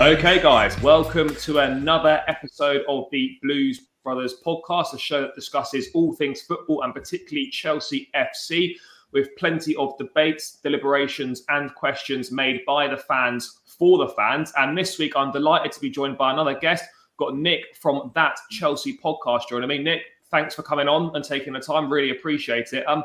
[0.00, 5.88] Okay, guys, welcome to another episode of the Blues Brothers podcast, a show that discusses
[5.92, 8.76] all things football and particularly Chelsea FC,
[9.12, 14.54] with plenty of debates, deliberations, and questions made by the fans for the fans.
[14.56, 16.86] And this week, I'm delighted to be joined by another guest.
[17.18, 19.82] Got Nick from that Chelsea podcast joining me.
[19.82, 21.92] Nick, thanks for coming on and taking the time.
[21.92, 22.88] Really appreciate it.
[22.88, 23.04] Um,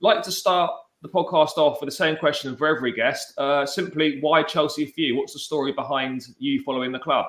[0.00, 0.70] like to start
[1.02, 3.38] the podcast off with the same question for every guest.
[3.38, 5.16] Uh, simply, why Chelsea for you?
[5.16, 7.26] What's the story behind you following the club?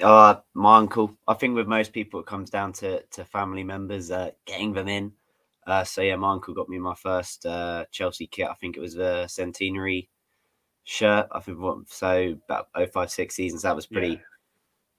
[0.00, 1.14] Uh, my uncle.
[1.28, 4.88] I think with most people, it comes down to to family members uh, getting them
[4.88, 5.12] in.
[5.66, 8.48] Uh, so yeah, my uncle got me my first uh, Chelsea kit.
[8.48, 10.08] I think it was the centenary
[10.84, 11.26] shirt.
[11.32, 11.58] I think
[11.88, 13.62] so about 056 seasons.
[13.62, 14.20] That was pretty yeah.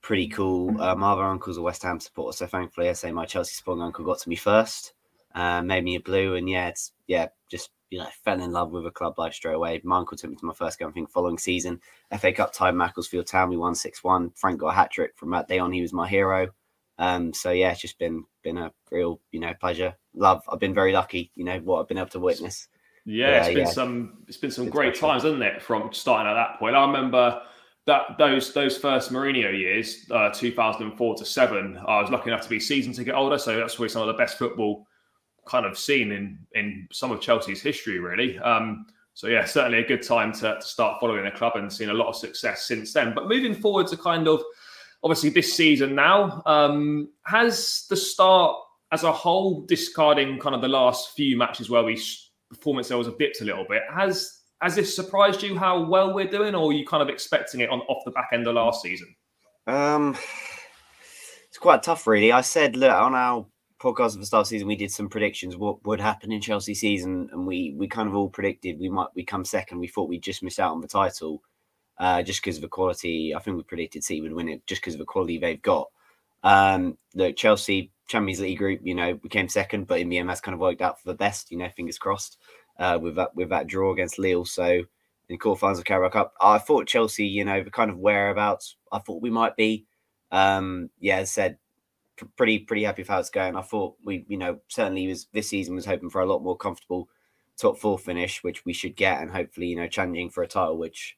[0.02, 0.80] pretty cool.
[0.80, 3.84] Uh, my other uncle's a West Ham supporter, so thankfully, I say my Chelsea supporting
[3.84, 4.94] uncle got to me first.
[5.36, 8.72] Uh, made me a blue, and yeah, it's yeah, just you know, fell in love
[8.72, 9.80] with a club life straight away.
[9.84, 11.80] My uncle took me to my first game, I think, following season.
[12.18, 14.32] FA Cup tie, Macclesfield Town, we won 6 1.
[14.32, 15.72] Frank got a hat trick from that day on.
[15.72, 16.48] He was my hero.
[16.98, 19.94] Um, so yeah, it's just been been a real, you know, pleasure.
[20.16, 20.42] Love.
[20.50, 22.68] I've been very lucky, you know, what I've been able to witness.
[23.06, 23.66] Yeah, it's been yeah.
[23.66, 25.62] some it's been some it's great times, hasn't it?
[25.62, 26.76] From starting at that point.
[26.76, 27.44] I remember
[27.86, 32.50] that those those first Mourinho years, uh, 2004 to seven, I was lucky enough to
[32.50, 34.88] be season ticket holder, so that's where some of the best football
[35.46, 38.38] kind of seen in in some of Chelsea's history, really.
[38.40, 41.90] Um, so yeah, certainly a good time to, to start following the club and seen
[41.90, 43.14] a lot of success since then.
[43.14, 44.42] But moving forward to kind of
[45.04, 48.56] obviously this season now, um, has the start
[48.92, 52.02] as a whole, discarding kind of the last few matches where we
[52.50, 56.28] performance levels have dipped a little bit, has has this surprised you how well we're
[56.28, 58.82] doing, or are you kind of expecting it on off the back end of last
[58.82, 59.14] season?
[59.68, 60.18] Um,
[61.50, 62.32] it's quite tough, really.
[62.32, 63.46] I said, look, on our
[63.84, 66.40] podcast of the start of the season, we did some predictions what would happen in
[66.42, 69.80] Chelsea season, and we we kind of all predicted we might we come second.
[69.80, 71.44] We thought we'd just miss out on the title,
[71.98, 73.36] uh, just because of the quality.
[73.36, 75.90] I think we predicted City would win it just because of the quality they've got.
[76.44, 80.30] Um, look, Chelsea Champions League group, you know, we came second, but in the end,
[80.30, 81.52] that's kind of worked out for the best.
[81.52, 82.38] You know, fingers crossed
[82.80, 84.46] uh, with that with that draw against Lille.
[84.46, 84.86] So in
[85.30, 89.00] the quarterfinals of Carabao Cup, I thought Chelsea, you know, the kind of whereabouts I
[89.00, 89.86] thought we might be.
[90.32, 91.58] Um, yeah, as said,
[92.38, 93.56] pretty pretty happy with how it's going.
[93.56, 96.58] I thought we, you know, certainly was this season was hoping for a lot more
[96.58, 97.10] comfortable
[97.58, 100.78] top four finish, which we should get, and hopefully, you know, challenging for a title,
[100.78, 101.16] which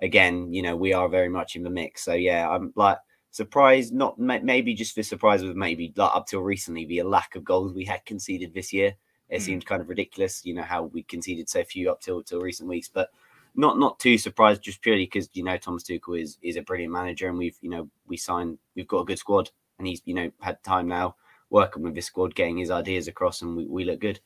[0.00, 2.04] again, you know, we are very much in the mix.
[2.04, 2.98] So yeah, I'm like
[3.30, 7.44] surprised, not maybe just the surprise was maybe like up till recently the lack of
[7.44, 8.94] goals we had conceded this year.
[9.28, 9.42] It mm.
[9.42, 12.68] seemed kind of ridiculous, you know, how we conceded so few up till till recent
[12.68, 13.10] weeks, but
[13.54, 16.92] not not too surprised just purely because you know Thomas Tuchel is is a brilliant
[16.92, 20.14] manager and we've you know we signed we've got a good squad and he's you
[20.14, 21.16] know had time now
[21.50, 24.20] working with his squad, getting his ideas across, and we, we look good.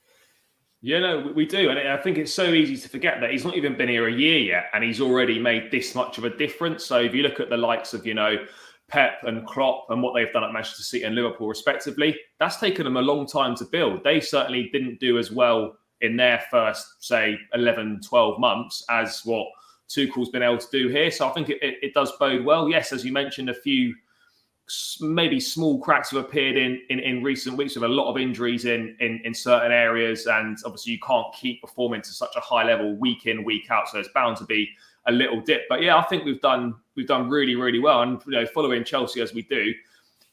[0.85, 3.57] Yeah, no, we do, and I think it's so easy to forget that he's not
[3.57, 6.85] even been here a year yet, and he's already made this much of a difference.
[6.85, 8.45] So if you look at the likes of you know
[8.89, 12.85] Pep and Klopp and what they've done at Manchester City and Liverpool, respectively, that's taken
[12.85, 14.03] them a long time to build.
[14.03, 19.47] They certainly didn't do as well in their first, say, 11, 12 months as what
[19.89, 21.11] Tuchel's been able to do here.
[21.11, 22.69] So I think it, it, it does bode well.
[22.69, 23.95] Yes, as you mentioned, a few
[25.01, 28.65] maybe small cracks have appeared in, in, in recent weeks with a lot of injuries
[28.65, 32.65] in, in in certain areas, and obviously you can't keep performing to such a high
[32.65, 33.89] level week in week out.
[33.89, 34.69] So it's bound to be
[35.07, 35.63] a little dip.
[35.69, 38.85] But yeah, I think we've done we've done really really well, and you know, following
[38.85, 39.73] Chelsea as we do.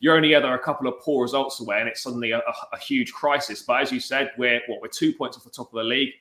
[0.02, 2.80] You're only ever a couple of poor results away, and it's suddenly a, a, a
[2.80, 3.64] huge crisis.
[3.64, 6.14] But as you said, we're what we're two points off the top of the league.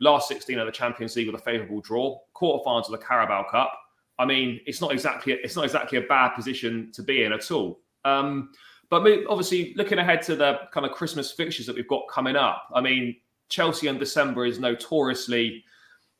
[0.00, 2.18] Last 16 of the Champions League with a favourable draw.
[2.34, 3.78] Quarterfinals of the Carabao Cup
[4.20, 7.50] I mean, it's not exactly it's not exactly a bad position to be in at
[7.50, 7.80] all.
[8.04, 8.50] Um,
[8.90, 12.68] but obviously, looking ahead to the kind of Christmas fixtures that we've got coming up,
[12.74, 13.16] I mean,
[13.48, 15.64] Chelsea in December is notoriously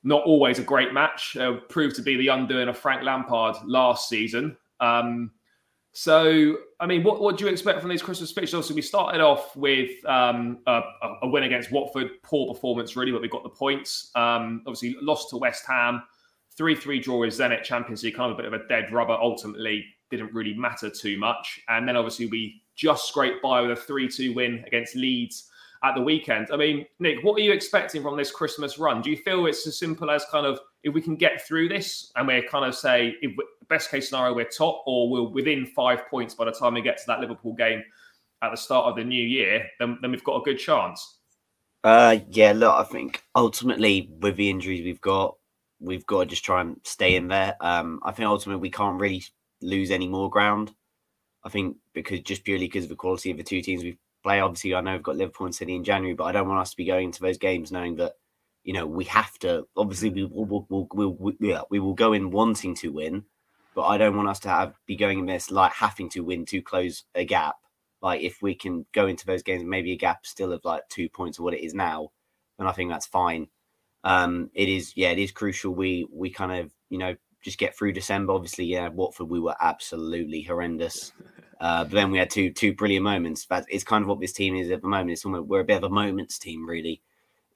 [0.03, 1.37] not always a great match.
[1.37, 4.57] Uh, proved to be the undoing of Frank Lampard last season.
[4.81, 5.33] Um,
[5.93, 8.55] so, I mean, what, what do you expect from these Christmas fixtures?
[8.55, 10.81] Obviously, we started off with um, a,
[11.23, 14.11] a, win against Watford, poor performance really, but we got the points.
[14.15, 16.03] Um, obviously, lost to West Ham.
[16.61, 19.15] 3 3 draw is Zenit Champions League, kind of a bit of a dead rubber.
[19.15, 21.59] Ultimately, didn't really matter too much.
[21.71, 25.49] And then obviously, we just scraped by with a 3 2 win against Leeds
[25.83, 26.49] at the weekend.
[26.53, 29.01] I mean, Nick, what are you expecting from this Christmas run?
[29.01, 32.13] Do you feel it's as simple as kind of if we can get through this
[32.17, 33.33] and we're kind of say, if
[33.71, 36.99] best case scenario, we're top or we're within five points by the time we get
[36.99, 37.83] to that Liverpool game
[38.43, 41.17] at the start of the new year, then, then we've got a good chance?
[41.83, 45.39] Uh, yeah, look, I think ultimately with the injuries we've got,
[45.81, 47.57] we've got to just try and stay in there.
[47.61, 49.25] Um, I think ultimately we can't really
[49.63, 50.73] lose any more ground.
[51.43, 54.41] I think because just purely because of the quality of the two teams we play.
[54.41, 56.71] Obviously, I know we've got Liverpool and City in January, but I don't want us
[56.71, 58.15] to be going into those games knowing that
[58.65, 59.67] you know we have to.
[59.77, 63.25] Obviously, we will we'll, we'll, we'll, we, yeah, we will go in wanting to win,
[63.75, 66.45] but I don't want us to have be going in this like having to win
[66.47, 67.57] to close a gap.
[68.03, 71.09] Like if we can go into those games, maybe a gap still of like two
[71.09, 72.11] points or what it is now,
[72.59, 73.49] then I think that's fine.
[74.05, 75.75] Um, it is, yeah, it is crucial.
[75.75, 78.33] We we kind of you know just get through December.
[78.33, 81.13] Obviously, yeah, Watford we were absolutely horrendous.
[81.61, 83.47] Uh, but then we had two two brilliant moments.
[83.47, 85.11] But it's kind of what this team is at the moment.
[85.11, 87.03] It's almost, we're a bit of a moments team, really.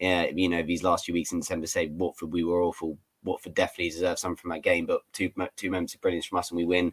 [0.01, 2.99] Yeah, you know, these last few weeks in December, say Watford we were awful.
[3.23, 6.51] Watford definitely deserve something from that game, but two two moments of brilliance from us
[6.51, 6.93] and we win.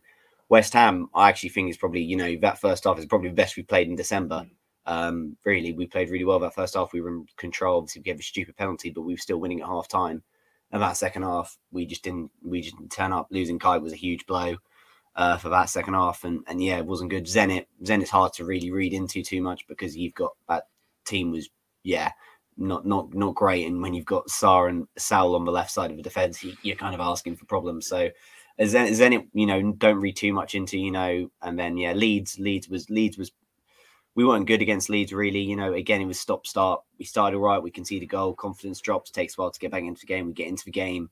[0.50, 3.36] West Ham, I actually think is probably you know that first half is probably the
[3.36, 4.46] best we played in December.
[4.86, 6.94] Um, really, we played really well that first half.
[6.94, 7.78] We were in control.
[7.78, 10.24] Obviously, we gave a stupid penalty, but we were still winning at half time.
[10.72, 13.28] And that second half, we just didn't we just didn't turn up.
[13.30, 14.58] Losing Kai was a huge blow
[15.16, 17.26] uh, for that second half, and and yeah, it wasn't good.
[17.26, 20.68] Zenit Zenit's hard to really read into too much because you've got that
[21.06, 21.50] team was
[21.84, 22.12] yeah
[22.58, 25.92] not not not great, and when you've got Sarr and Saul on the left side
[25.92, 27.88] of the defense, you, are kind of asking for problems.
[27.88, 28.10] So.
[28.60, 32.70] Zenit, you know, don't read too much into, you know, and then yeah, Leeds, Leeds
[32.70, 33.32] was Leeds was
[34.16, 35.40] we weren't good against Leeds, really.
[35.40, 36.82] You know, again, it was stop start.
[37.00, 37.64] We started all right.
[37.64, 38.34] We concede a goal.
[38.34, 39.10] Confidence drops.
[39.10, 40.28] Takes a while to get back into the game.
[40.28, 41.10] We get into the game.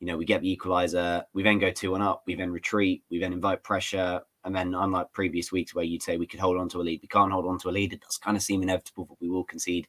[0.00, 1.24] You know, we get the equalizer.
[1.32, 2.22] We then go 2 1 up.
[2.26, 3.02] We then retreat.
[3.10, 4.20] We then invite pressure.
[4.44, 7.00] And then, unlike previous weeks where you'd say we could hold on to a lead,
[7.02, 7.92] we can't hold on to a lead.
[7.92, 9.88] It does kind of seem inevitable that we will concede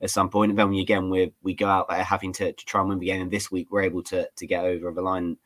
[0.00, 0.50] at some point.
[0.50, 3.00] And then we, again, we we go out there having to, to try and win
[3.00, 3.22] the game.
[3.22, 5.36] And this week, we're able to to get over the line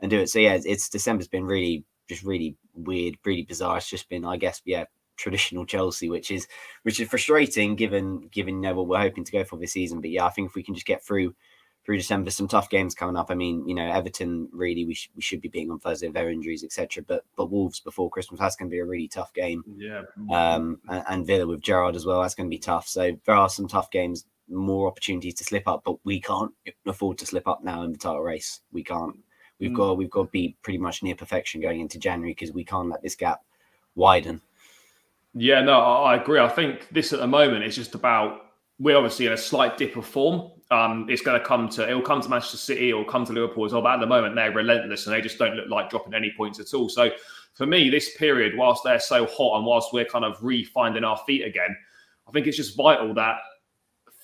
[0.00, 0.28] and do it.
[0.28, 3.78] So, yeah, it's December's been really, just really weird, really bizarre.
[3.78, 4.84] It's just been, I guess, yeah,
[5.16, 6.46] traditional Chelsea, which is
[6.82, 10.00] which is frustrating given given you know what we're hoping to go for this season.
[10.00, 11.34] But yeah, I think if we can just get through
[11.84, 13.30] through December, some tough games coming up.
[13.30, 16.14] I mean, you know, Everton really we, sh- we should be being on Thursday with
[16.14, 17.02] their injuries, etc.
[17.06, 19.62] But but Wolves before Christmas that's going to be a really tough game.
[19.76, 20.02] Yeah.
[20.32, 22.88] Um, and, and Villa with Gerrard as well, that's going to be tough.
[22.88, 26.52] So there are some tough games, more opportunities to slip up, but we can't
[26.86, 28.60] afford to slip up now in the title race.
[28.72, 29.18] We can't.
[29.60, 29.76] We've mm.
[29.76, 32.88] got we've got to be pretty much near perfection going into January because we can't
[32.88, 33.42] let this gap
[33.94, 34.40] widen.
[35.34, 36.38] Yeah, no, I agree.
[36.38, 38.40] I think this at the moment is just about
[38.78, 40.50] we're obviously in a slight dip of form.
[40.70, 43.64] Um, it's going to come to it'll come to Manchester City or come to Liverpool
[43.64, 43.82] as well.
[43.82, 46.60] But at the moment, they're relentless and they just don't look like dropping any points
[46.60, 46.88] at all.
[46.88, 47.10] So
[47.54, 51.18] for me, this period, whilst they're so hot and whilst we're kind of refinding our
[51.26, 51.76] feet again,
[52.28, 53.36] I think it's just vital that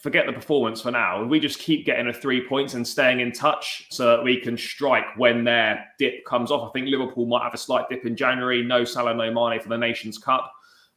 [0.00, 1.22] forget the performance for now.
[1.24, 4.56] We just keep getting a three points and staying in touch so that we can
[4.56, 6.68] strike when their dip comes off.
[6.68, 8.62] I think Liverpool might have a slight dip in January.
[8.62, 10.50] No Salah, no Mane for the Nations Cup.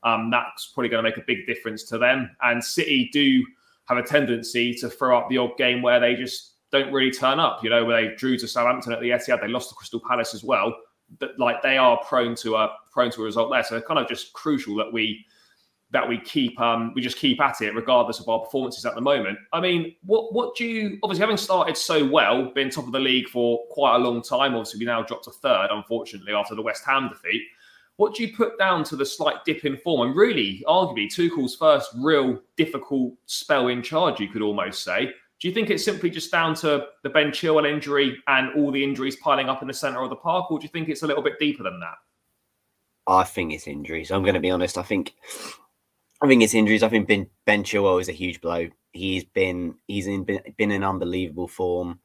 [0.03, 2.35] Um, that's probably going to make a big difference to them.
[2.41, 3.45] And City do
[3.85, 7.39] have a tendency to throw up the odd game where they just don't really turn
[7.39, 7.63] up.
[7.63, 10.33] You know, where they drew to Southampton at the Etihad, they lost to Crystal Palace
[10.33, 10.73] as well.
[11.19, 13.63] But like they are prone to a prone to a result there.
[13.63, 15.25] So it's kind of just crucial that we
[15.91, 19.01] that we keep um we just keep at it regardless of our performances at the
[19.01, 19.37] moment.
[19.53, 22.99] I mean, what what do you obviously having started so well, been top of the
[22.99, 26.63] league for quite a long time, obviously we now dropped to third, unfortunately, after the
[26.63, 27.43] West Ham defeat.
[27.97, 30.07] What do you put down to the slight dip in form?
[30.07, 35.11] And really, arguably, Tuchel's first real difficult spell in charge, you could almost say.
[35.39, 38.83] Do you think it's simply just down to the Ben Chilwell injury and all the
[38.83, 41.07] injuries piling up in the centre of the park, or do you think it's a
[41.07, 41.95] little bit deeper than that?
[43.05, 44.11] I think it's injuries.
[44.11, 44.77] I'm going to be honest.
[44.77, 45.13] I think,
[46.21, 46.81] I think it's injuries.
[46.81, 48.69] I think Ben, ben Chilwell is a huge blow.
[48.93, 51.99] He's been he's in, been, been in unbelievable form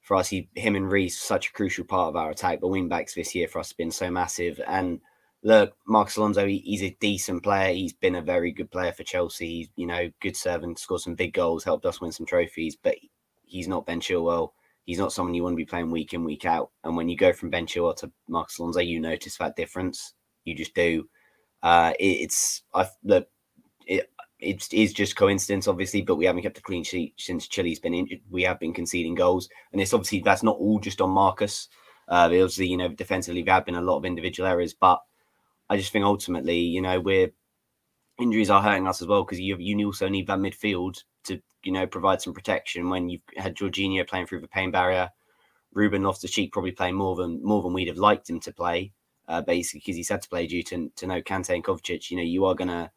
[0.00, 0.28] for us.
[0.28, 2.60] He, him and Reece, such a crucial part of our attack.
[2.60, 5.00] The wing backs this year for us have been so massive, and
[5.42, 7.72] look, Marcos Alonso, he, he's a decent player.
[7.72, 9.48] He's been a very good player for Chelsea.
[9.48, 12.96] He's, you know, good servant, scored some big goals, helped us win some trophies, but
[13.44, 14.50] he's not Ben Chilwell.
[14.84, 16.70] He's not someone you want to be playing week in, week out.
[16.84, 20.14] And when you go from Ben Chilwell to Marcos Alonso, you notice that difference.
[20.44, 21.08] You just do.
[21.62, 23.28] Uh, it, it's, I look,
[23.86, 27.78] it, it is just coincidence, obviously, but we haven't kept a clean sheet since Chile's
[27.78, 28.20] been injured.
[28.30, 31.68] We have been conceding goals, and it's obviously that's not all just on Marcus.
[32.08, 35.00] Uh, obviously, you know, defensively there have been a lot of individual errors, but
[35.70, 37.30] I just think ultimately, you know, we're
[38.20, 41.72] injuries are hurting us as well because you you also need that midfield to you
[41.72, 45.10] know provide some protection when you've had Jorginho playing through the pain barrier,
[45.72, 48.92] Ruben Loftus Cheek probably playing more than more than we'd have liked him to play,
[49.28, 52.10] uh, basically because he's had to play due to to no Kante and Kovacic.
[52.10, 52.90] You know, you are gonna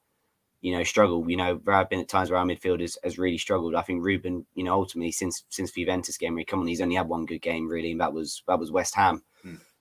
[0.61, 1.29] you know struggle.
[1.29, 3.75] You know, there have been at times where our midfield has, has really struggled.
[3.75, 6.81] I think Ruben, you know, ultimately since since the Juventus game, he come on, he's
[6.81, 9.23] only had one good game really, and that was that was West Ham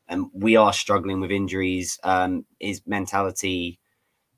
[0.09, 1.99] and we are struggling with injuries.
[2.03, 3.79] Um, his mentality,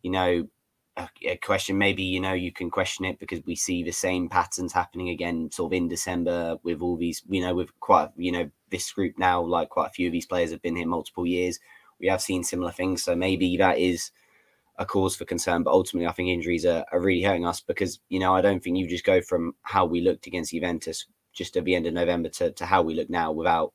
[0.02, 0.49] you know,
[0.97, 4.28] a, a, question maybe you know you can question it because we see the same
[4.28, 8.33] patterns happening again, sort of in December with all these, you know, with quite you
[8.33, 11.26] know this group now, like quite a few of these players have been here multiple
[11.26, 11.59] years.
[12.00, 14.11] We have seen similar things, so maybe that is
[14.76, 15.62] a cause for concern.
[15.62, 18.62] But ultimately, I think injuries are, are really hurting us because you know I don't
[18.62, 21.94] think you just go from how we looked against Juventus just at the end of
[21.94, 23.73] November to, to how we look now without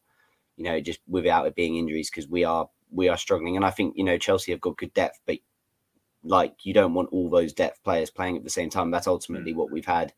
[0.59, 3.55] you know, just without it being injuries because we are we are struggling.
[3.55, 5.37] And I think you know Chelsea have got good depth, but
[6.21, 8.91] like you don't want all those depth players playing at the same time.
[8.91, 9.55] That's ultimately mm.
[9.55, 10.13] what we've had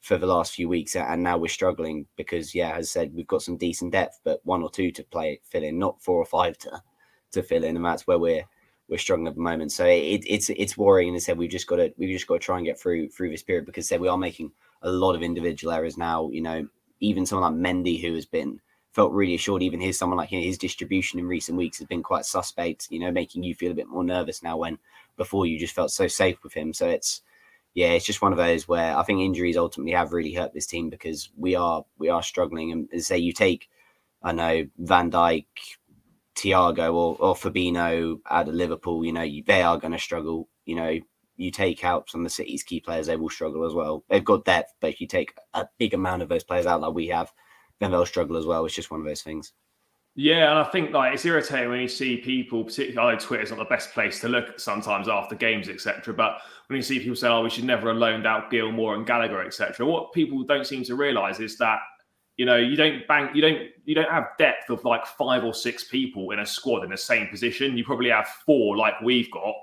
[0.00, 3.28] for the last few weeks, and now we're struggling because, yeah, as I said, we've
[3.28, 6.26] got some decent depth, but one or two to play fill in, not four or
[6.26, 6.82] five to
[7.30, 8.44] to fill in, and that's where we're
[8.88, 9.70] we're struggling at the moment.
[9.70, 11.10] So it, it's it's worrying.
[11.10, 13.10] And I said we've just got to we've just got to try and get through
[13.10, 14.50] through this period because said we are making
[14.82, 16.28] a lot of individual errors now.
[16.30, 18.60] You know, even someone like Mendy who has been
[18.96, 19.62] felt really assured.
[19.62, 22.88] Even his someone like you know, his distribution in recent weeks has been quite suspect.
[22.90, 24.78] You know, making you feel a bit more nervous now when
[25.18, 26.72] before you just felt so safe with him.
[26.72, 27.20] So it's
[27.74, 30.66] yeah, it's just one of those where I think injuries ultimately have really hurt this
[30.66, 32.72] team because we are we are struggling.
[32.72, 33.68] And say you take,
[34.22, 35.44] I know Van Dijk,
[36.34, 40.48] Thiago or, or Fabinho out of Liverpool, you know they are going to struggle.
[40.64, 40.98] You know,
[41.36, 44.04] you take out some of the City's key players, they will struggle as well.
[44.08, 46.94] They've got depth, but if you take a big amount of those players out like
[46.94, 47.30] we have,
[47.80, 48.64] then they'll struggle as well.
[48.64, 49.52] It's just one of those things.
[50.18, 53.50] Yeah, and I think like it's irritating when you see people, particularly I know Twitter's
[53.50, 56.14] not the best place to look sometimes after games, etc.
[56.14, 59.06] But when you see people say, "Oh, we should never have loaned out Gilmour and
[59.06, 61.80] Gallagher, etc." What people don't seem to realise is that
[62.38, 65.52] you know you don't bank, you don't you don't have depth of like five or
[65.52, 67.76] six people in a squad in the same position.
[67.76, 69.54] You probably have four like we've got,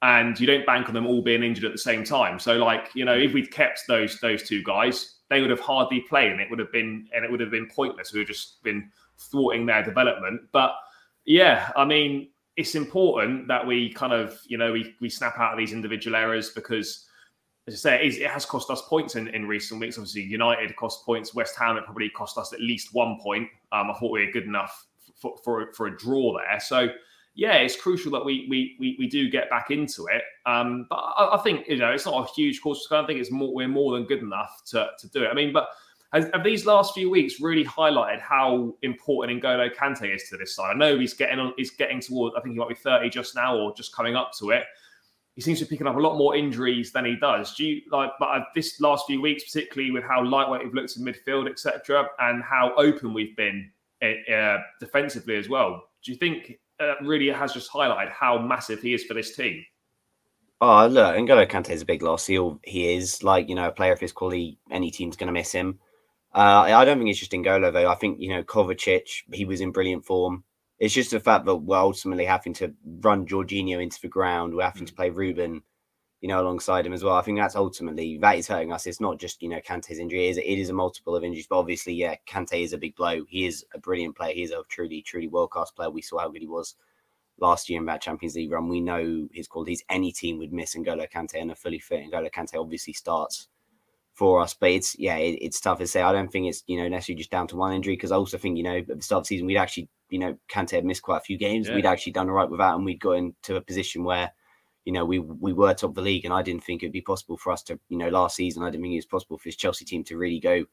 [0.00, 2.38] and you don't bank on them all being injured at the same time.
[2.38, 6.00] So like you know if we'd kept those those two guys, they would have hardly
[6.00, 8.12] played, and it would have been and it would have been pointless.
[8.12, 10.42] We would have just been thwarting their development.
[10.52, 10.74] But
[11.24, 15.52] yeah, I mean, it's important that we kind of, you know, we, we snap out
[15.52, 17.06] of these individual errors because,
[17.66, 19.96] as I say, it, is, it has cost us points in, in recent weeks.
[19.96, 21.34] Obviously, United cost points.
[21.34, 23.48] West Ham, it probably cost us at least one point.
[23.72, 26.60] Um, I thought we were good enough for, for, for a draw there.
[26.60, 26.88] So,
[27.40, 30.22] yeah, it's crucial that we we we, we do get back into it.
[30.44, 32.86] Um, but I, I, think you know it's not a huge course.
[32.90, 35.28] I think it's more we're more than good enough to to do it.
[35.28, 35.70] I mean, but
[36.12, 40.54] has, have these last few weeks really highlighted how important N'Golo Kante is to this
[40.54, 40.72] side?
[40.72, 42.36] I know he's getting on, he's getting towards.
[42.36, 44.64] I think he might be thirty just now, or just coming up to it.
[45.34, 47.54] He seems to be picking up a lot more injuries than he does.
[47.54, 48.10] Do you like?
[48.20, 52.42] But this last few weeks, particularly with how lightweight we've looked in midfield, etc., and
[52.42, 53.70] how open we've been
[54.02, 55.84] uh, defensively as well.
[56.04, 59.64] Do you think uh, really has just highlighted how massive he is for this team?
[60.62, 62.26] Oh, look, N'Golo Kante is a big loss.
[62.26, 64.58] He'll, he is like you know a player of his quality.
[64.70, 65.78] Any team's going to miss him.
[66.34, 67.90] Uh, I don't think it's just N'Golo though.
[67.90, 70.44] I think you know Kovacic, he was in brilliant form.
[70.78, 74.54] It's just the fact that we're ultimately having to run Jorginho into the ground.
[74.54, 74.96] We're having to mm.
[74.96, 75.62] play Ruben,
[76.20, 77.14] you know, alongside him as well.
[77.14, 78.86] I think that's ultimately that is hurting us.
[78.86, 81.46] It's not just you know Kante's injury; it is, it is a multiple of injuries.
[81.46, 83.24] But obviously, yeah, Kante is a big blow.
[83.28, 84.34] He is a brilliant player.
[84.34, 85.90] He's a truly, truly world class player.
[85.90, 86.74] We saw how good he was
[87.40, 88.68] last year in that Champions League run.
[88.68, 89.82] We know his qualities.
[89.88, 93.48] Any team would miss N'Golo Kante and a fully fit N'Golo Kante obviously starts
[94.12, 94.52] for us.
[94.52, 96.02] But it's yeah, it, it's tough to say.
[96.02, 98.36] I don't think it's you know necessarily just down to one injury because I also
[98.36, 100.84] think you know at the start of the season we'd actually you know Kante had
[100.84, 101.68] missed quite a few games.
[101.68, 101.76] Yeah.
[101.76, 104.32] We'd actually done all right without, that, and we'd got into a position where
[104.84, 107.00] you know we we were top of the league, and I didn't think it'd be
[107.00, 109.48] possible for us to you know last season I didn't think it was possible for
[109.48, 110.64] this Chelsea team to really go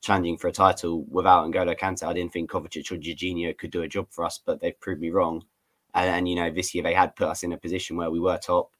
[0.00, 2.06] challenging for a title without N'Golo Kante.
[2.06, 5.00] I didn't think Kovacic or Jorginho could do a job for us, but they've proved
[5.00, 5.44] me wrong.
[5.94, 8.20] And, and, you know this year they had put us in a position where we
[8.20, 8.70] were top,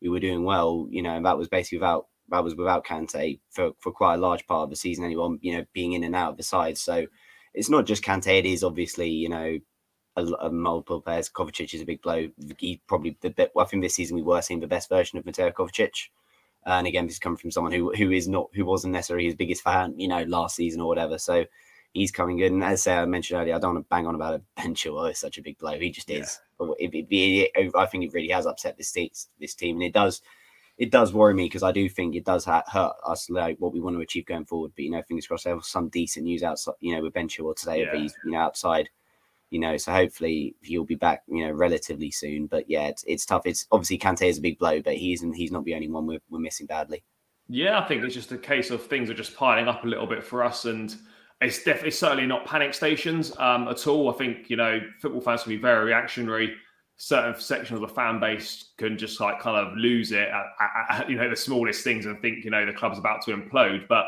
[0.00, 3.40] we were doing well, you know, and that was basically without that was without Kante
[3.50, 6.14] for, for quite a large part of the season Anyone, you know, being in and
[6.14, 6.78] out of the side.
[6.78, 7.06] So
[7.54, 9.58] it's not just Kante, it is obviously, you know,
[10.28, 11.30] a, a multiple players.
[11.30, 12.28] Kovacic is a big blow.
[12.58, 15.18] He probably the bit, well, I think this season we were seeing the best version
[15.18, 16.08] of Mateo Kovacic.
[16.66, 19.62] And again, this comes from someone who who is not who wasn't necessarily his biggest
[19.62, 21.18] fan, you know, last season or whatever.
[21.18, 21.46] So
[21.92, 22.52] he's coming good.
[22.52, 24.42] And as I mentioned earlier, I don't want to bang on about it.
[24.56, 25.78] Ben Chilwell is oh, such a big blow.
[25.78, 26.38] He just is.
[26.60, 26.68] Yeah.
[26.78, 28.92] It, it, it, I think it really has upset this
[29.38, 30.20] this team, and it does
[30.80, 32.64] it does worry me because I do think it does hurt
[33.06, 34.72] us like what we want to achieve going forward.
[34.74, 36.74] But you know, fingers crossed, there was some decent news outside.
[36.80, 38.00] You know, with Ben Chilwell today, yeah.
[38.00, 38.88] he's you know outside.
[39.50, 41.22] You know, so hopefully he'll be back.
[41.28, 42.46] You know, relatively soon.
[42.46, 43.42] But yeah, it's, it's tough.
[43.44, 46.20] It's obviously Kante is a big blow, but he's he's not the only one we're,
[46.30, 47.04] we're missing badly.
[47.48, 50.06] Yeah, I think it's just a case of things are just piling up a little
[50.06, 50.94] bit for us, and
[51.40, 54.08] it's definitely certainly not panic stations um, at all.
[54.08, 56.54] I think you know football fans can be very reactionary
[57.00, 61.00] certain section of the fan base can just like kind of lose it at, at,
[61.00, 63.88] at, you know the smallest things and think you know the club's about to implode
[63.88, 64.04] but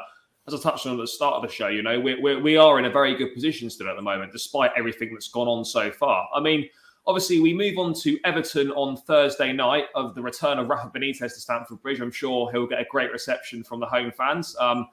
[0.46, 2.56] as i touched on at the start of the show you know we're, we're, we
[2.56, 5.64] are in a very good position still at the moment despite everything that's gone on
[5.64, 6.68] so far i mean
[7.06, 11.18] obviously we move on to everton on thursday night of the return of rafa benitez
[11.18, 14.86] to stamford bridge i'm sure he'll get a great reception from the home fans um,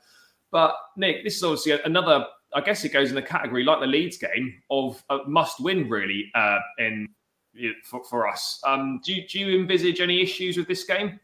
[0.52, 3.88] but nick this is obviously another I guess it goes in the category like the
[3.88, 7.08] Leeds game of a must win, really, uh, in
[7.84, 8.62] for, for us.
[8.66, 11.20] Um, do, do you envisage any issues with this game?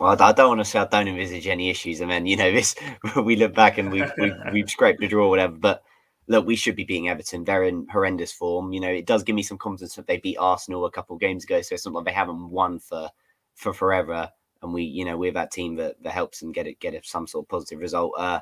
[0.00, 2.50] Well, I don't want to say I don't envisage any issues, and then you know
[2.52, 2.74] this
[3.16, 5.56] we look back and we've we've, we've scraped the draw, or whatever.
[5.56, 5.82] But
[6.26, 7.44] look, we should be beating Everton.
[7.44, 8.72] They're in horrendous form.
[8.72, 11.20] You know, it does give me some confidence that they beat Arsenal a couple of
[11.20, 11.60] games ago.
[11.62, 13.10] So it's not like they haven't won for
[13.54, 14.30] for forever.
[14.62, 17.04] And we, you know, we're that team that, that helps them get it get it
[17.04, 18.12] some sort of positive result.
[18.18, 18.40] Uh,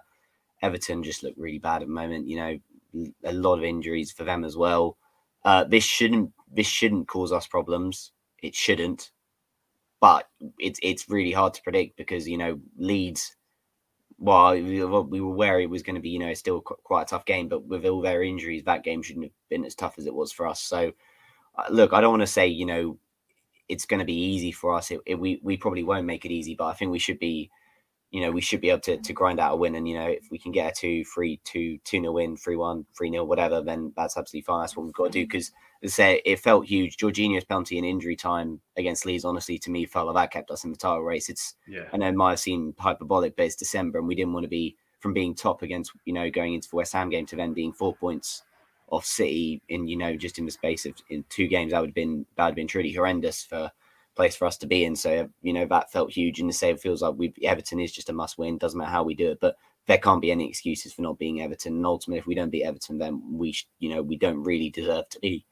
[0.62, 2.28] Everton just look really bad at the moment.
[2.28, 2.59] You know,
[3.25, 4.97] a lot of injuries for them as well.
[5.44, 8.12] Uh, this shouldn't this shouldn't cause us problems.
[8.42, 9.12] It shouldn't,
[10.02, 10.28] but
[10.59, 13.37] it's it's really hard to predict because you know Leeds
[14.23, 14.85] well, we
[15.21, 17.64] were wary it was going to be, you know, still quite a tough game, but
[17.66, 20.47] with all their injuries, that game shouldn't have been as tough as it was for
[20.47, 20.61] us.
[20.62, 20.92] So,
[21.59, 22.99] uh, look, I don't want to say, you know,
[23.68, 24.92] it's going to be easy for us.
[24.92, 27.50] It, it, we we probably won't make it easy, but I think we should be,
[28.12, 29.75] you know, we should be able to, to grind out a win.
[29.75, 32.57] And you know, if we can get a two, three, two, two nil win, three
[32.57, 34.61] one, three nil, whatever, then that's absolutely fine.
[34.61, 35.50] That's what we've got to do because
[35.83, 36.99] as I say it felt huge.
[36.99, 40.62] Jorginho's penalty in injury time against Leeds, honestly, to me, felt like that kept us
[40.62, 41.31] in the title race.
[41.31, 41.85] It's yeah.
[41.90, 44.50] I know it might have seemed hyperbolic, but it's December and we didn't want to
[44.50, 47.54] be from being top against, you know, going into the West Ham game to then
[47.54, 48.42] being four points
[48.88, 51.88] off City in, you know, just in the space of in two games, that would
[51.88, 53.73] have been that would have been truly horrendous for
[54.14, 54.97] place for us to be in.
[54.97, 56.40] So, you know, that felt huge.
[56.40, 58.59] And the same feels like we Everton is just a must win.
[58.59, 61.40] Doesn't matter how we do it, but there can't be any excuses for not being
[61.40, 61.76] Everton.
[61.76, 65.09] And ultimately, if we don't beat Everton, then we, you know, we don't really deserve
[65.11, 65.45] to be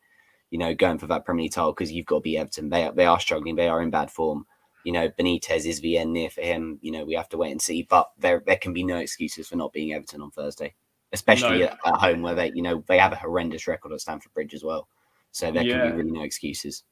[0.51, 2.69] you know, going for that Premier League title because you've got to be Everton.
[2.69, 3.55] They are, they are struggling.
[3.55, 4.47] They are in bad form.
[4.85, 6.79] You know, Benitez is the end near for him.
[6.83, 7.83] You know, we have to wait and see.
[7.83, 10.75] But there there can be no excuses for not being Everton on Thursday,
[11.13, 11.67] especially no.
[11.67, 14.55] at, at, home where they, you know, they have a horrendous record at Stamford Bridge
[14.55, 14.89] as well.
[15.33, 15.83] So there yeah.
[15.83, 16.83] can be really no excuses.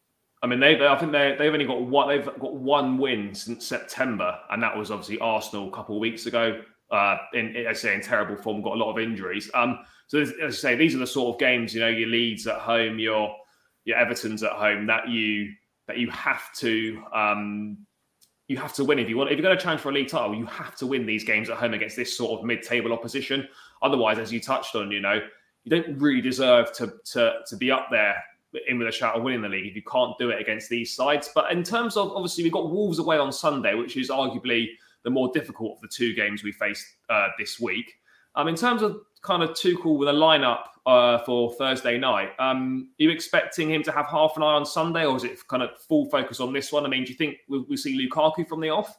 [0.42, 3.66] I mean, they, I think they they've only got one they've got one win since
[3.66, 6.62] September, and that was obviously Arsenal a couple of weeks ago.
[6.90, 9.50] Uh, in, I say in terrible form, got a lot of injuries.
[9.52, 12.46] Um, so as I say, these are the sort of games you know, your Leeds
[12.46, 13.34] at home, your
[13.84, 15.52] your Everton's at home that you
[15.86, 17.78] that you have to um,
[18.46, 19.30] you have to win if you want.
[19.30, 21.50] If you're going to challenge for a league title, you have to win these games
[21.50, 23.46] at home against this sort of mid-table opposition.
[23.82, 25.20] Otherwise, as you touched on, you know,
[25.64, 28.22] you don't really deserve to to to be up there
[28.66, 30.94] in with a shout of winning the league if you can't do it against these
[30.94, 31.30] sides.
[31.34, 34.68] But in terms of obviously, we've got Wolves away on Sunday, which is arguably
[35.04, 37.94] the more difficult of the two games we faced uh, this week.
[38.34, 42.90] Um, in terms of kind of Tuchel with a lineup uh, for Thursday night, um,
[42.98, 45.62] are you expecting him to have half an eye on Sunday, or is it kind
[45.62, 46.86] of full focus on this one?
[46.86, 48.96] I mean, do you think we'll, we'll see Lukaku from the off?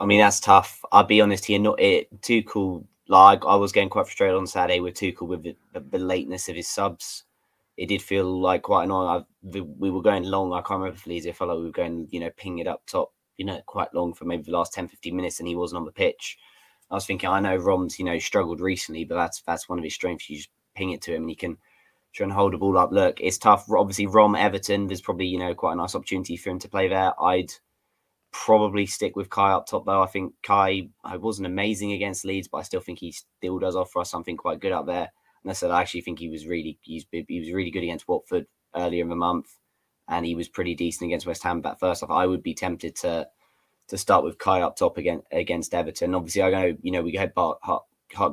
[0.00, 0.84] I mean, that's tough.
[0.92, 1.58] I'll be honest here.
[1.58, 2.20] Not it.
[2.20, 6.48] Tuchel, like I was getting quite frustrated on Saturday with Tuchel with the, the lateness
[6.48, 7.24] of his subs.
[7.76, 9.24] It did feel like quite annoying.
[9.44, 10.52] I, we were going long.
[10.52, 12.66] I can't remember if Leeds, I felt like we were going, you know, ping it
[12.66, 15.56] up top, you know, quite long for maybe the last 10, 15 minutes, and he
[15.56, 16.38] wasn't on the pitch.
[16.90, 19.84] I was thinking, I know Rom's, you know, struggled recently, but that's that's one of
[19.84, 20.30] his strengths.
[20.30, 21.58] You just ping it to him and he can
[22.14, 22.92] try and hold the ball up.
[22.92, 23.66] Look, it's tough.
[23.70, 26.88] Obviously, Rom Everton, there's probably, you know, quite a nice opportunity for him to play
[26.88, 27.12] there.
[27.20, 27.52] I'd
[28.32, 30.02] probably stick with Kai up top, though.
[30.02, 33.76] I think Kai I wasn't amazing against Leeds, but I still think he still does
[33.76, 35.10] offer us something quite good up there.
[35.50, 38.46] I said, I actually think he was really he's, he was really good against Watford
[38.74, 39.46] earlier in the month,
[40.08, 41.60] and he was pretty decent against West Ham.
[41.60, 43.28] But first off, I would be tempted to
[43.88, 46.14] to start with Kai up top again against Everton.
[46.14, 47.84] Obviously, I know you know we had Bart, hark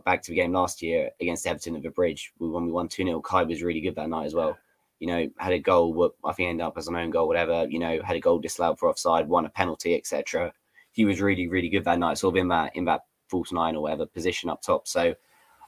[0.05, 3.03] back to the game last year against Everton at the Bridge when we won 2
[3.03, 3.21] 0.
[3.21, 4.57] Kai was really good that night as well.
[4.99, 7.67] You know, had a goal, I think ended up as an own goal, whatever.
[7.67, 10.53] You know, had a goal disallowed for offside, won a penalty, etc.
[10.91, 13.75] He was really, really good that night, sort of in that in that false nine
[13.75, 14.87] or whatever position up top.
[14.87, 15.15] So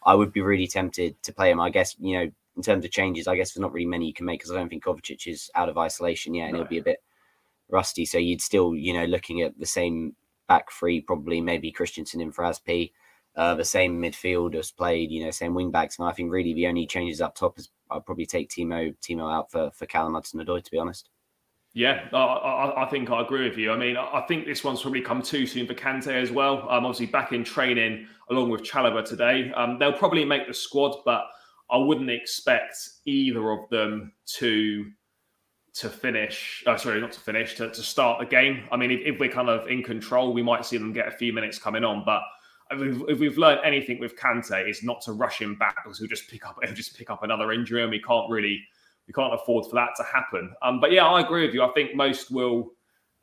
[0.06, 1.60] I would be really tempted to play him.
[1.60, 4.14] I guess you know, in terms of changes, I guess there's not really many you
[4.14, 6.60] can make because I don't think Kovacic is out of isolation yet, and no.
[6.60, 7.04] he'll be a bit
[7.70, 8.06] rusty.
[8.06, 10.16] So you'd still, you know, looking at the same
[10.48, 12.92] back three, probably maybe Christensen in for Azpi.
[13.36, 16.00] Uh, the same midfielders played, you know, same wing backs.
[16.00, 19.32] And I think really the only changes up top is I'd probably take Timo Timo
[19.32, 21.10] out for for Callum Hudson-Odoi, to be honest.
[21.76, 23.70] Yeah, I, I, I, think I agree with you.
[23.70, 26.62] I mean, I think this one's probably come too soon for Kante as well.
[26.70, 29.52] Um, obviously back in training along with Chalobah today.
[29.52, 31.26] Um, they'll probably make the squad, but
[31.70, 34.86] I wouldn't expect either of them to
[35.74, 36.64] to finish.
[36.66, 38.64] Oh, sorry, not to finish, to, to start the game.
[38.72, 41.12] I mean, if, if, we're kind of in control, we might see them get a
[41.12, 42.04] few minutes coming on.
[42.06, 42.22] But
[42.72, 46.30] if we've learned anything with Kante, is not to rush him back because he'll just
[46.30, 48.64] pick up he'll just pick up another injury, and we can't really
[49.08, 50.54] we can't afford for that to happen.
[50.62, 51.64] Um, but yeah, I agree with you.
[51.64, 52.72] I think most will.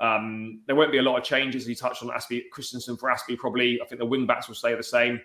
[0.01, 1.68] Um, there won't be a lot of changes.
[1.68, 3.81] You touched on Azpi Christensen for Azpi probably.
[3.81, 5.21] I think the wing backs will stay the same.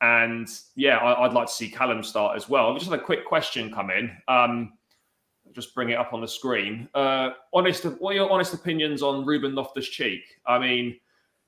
[0.00, 2.70] And yeah, I, would like to see Callum start as well.
[2.70, 4.10] I just had a quick question come in.
[4.28, 4.72] Um,
[5.52, 6.88] just bring it up on the screen.
[6.94, 10.22] Uh, honest, what are your honest opinions on Ruben Loftus Cheek?
[10.46, 10.98] I mean,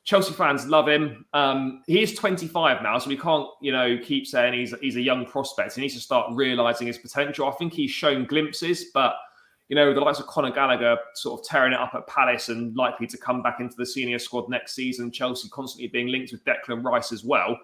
[0.08, 1.26] Chelsea fans love him.
[1.34, 5.02] Um, he is 25 now, so we can't, you know, keep saying he's he's a
[5.02, 5.74] young prospect.
[5.74, 7.46] He needs to start realizing his potential.
[7.46, 9.16] I think he's shown glimpses, but
[9.68, 12.74] you know, the likes of Conor Gallagher sort of tearing it up at Palace and
[12.74, 15.10] likely to come back into the senior squad next season.
[15.10, 17.58] Chelsea constantly being linked with Declan Rice as well.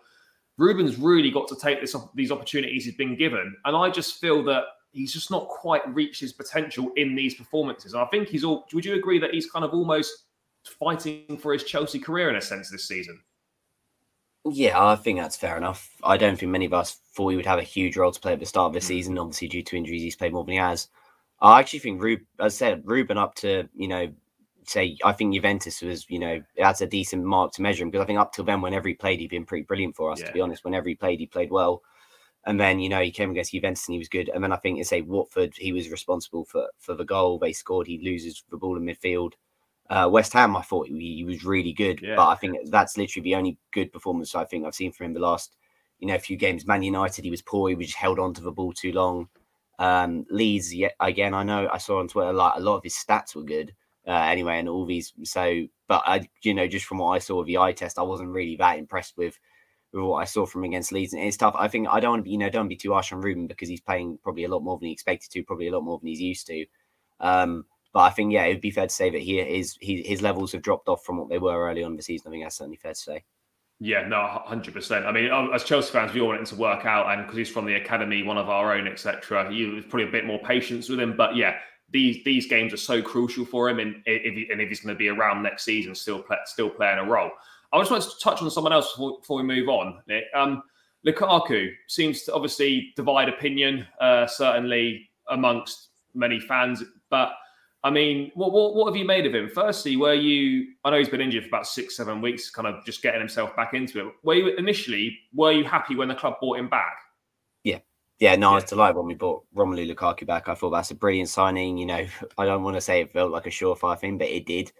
[0.59, 4.44] Ruben's really got to take this these opportunities he's been given, and I just feel
[4.44, 7.94] that he's just not quite reached his potential in these performances.
[7.94, 8.66] And I think he's all.
[8.74, 10.24] Would you agree that he's kind of almost
[10.64, 13.20] fighting for his Chelsea career in a sense this season?
[14.46, 15.90] Yeah, I think that's fair enough.
[16.03, 18.35] I don't think many of us thought he would have a huge role to play
[18.35, 18.87] at the start of the hmm.
[18.87, 19.18] season.
[19.18, 20.88] Obviously, due to injuries, he's played more than he has.
[21.40, 24.12] I actually think Ruben, as I said, Ruben up to you know,
[24.66, 28.05] say I think Juventus was you know that's a decent mark to measure him because
[28.05, 30.20] I think up till then, whenever he played, he'd been pretty brilliant for us.
[30.20, 30.27] Yeah.
[30.27, 31.83] To be honest, whenever he played, he played well.
[32.46, 34.31] And then you know he came against Juventus and he was good.
[34.35, 37.55] And then I think to say Watford, he was responsible for for the goal they
[37.55, 37.87] scored.
[37.87, 39.33] He loses the ball in midfield.
[39.90, 42.16] Uh, West Ham, I thought he, he was really good, yeah.
[42.16, 45.14] but I think that's literally the only good performance I think I've seen from him
[45.14, 45.56] the last
[45.98, 46.66] you know few games.
[46.66, 47.68] Man United, he was poor.
[47.68, 49.28] He was just held on to the ball too long.
[49.78, 52.94] Um, Leeds, yeah, again, I know I saw on Twitter like a lot of his
[52.94, 53.74] stats were good.
[54.06, 55.14] Uh, anyway, and all these.
[55.22, 58.02] So, but I, you know, just from what I saw of the eye test, I
[58.02, 59.38] wasn't really that impressed with
[59.94, 61.14] with what I saw from against Leeds.
[61.14, 61.54] And it's tough.
[61.56, 63.46] I think I don't want to be, you know, don't be too harsh on Ruben
[63.46, 65.98] because he's playing probably a lot more than he expected to, probably a lot more
[65.98, 66.66] than he's used to.
[67.20, 67.64] Um,
[67.94, 70.20] but I think, yeah, it would be fair to say that he is he, his
[70.20, 72.28] levels have dropped off from what they were early on in the season.
[72.28, 73.24] I think that's certainly fair to say.
[73.78, 75.07] Yeah, no, hundred percent.
[75.07, 77.50] I mean, as Chelsea fans, we all want him to work out, and because he's
[77.50, 79.52] from the academy, one of our own, etc.
[79.52, 81.57] You probably a bit more patience with him, but yeah,
[81.90, 84.94] these these games are so crucial for him, and if he, and if he's going
[84.94, 87.30] to be around next season, still play, still playing a role.
[87.72, 90.00] I just wanted to touch on someone else before, before we move on.
[90.35, 90.62] Um,
[91.07, 96.83] Lukaku seems to obviously divide opinion, uh, certainly amongst many fans.
[97.11, 97.33] But
[97.84, 99.50] I mean, what, what, what have you made of him?
[99.50, 100.68] Firstly, were you?
[100.84, 103.54] I know he's been injured for about six, seven weeks, kind of just getting himself
[103.54, 104.14] back into it.
[104.22, 105.18] Were you initially?
[105.34, 106.96] Were you happy when the club bought him back?
[107.62, 107.80] Yeah,
[108.18, 108.36] yeah.
[108.36, 108.52] No, yeah.
[108.52, 110.48] I was delighted when we bought Romelu Lukaku back.
[110.48, 111.76] I thought that's a brilliant signing.
[111.76, 112.06] You know,
[112.38, 114.72] I don't want to say it felt like a surefire thing, but it did.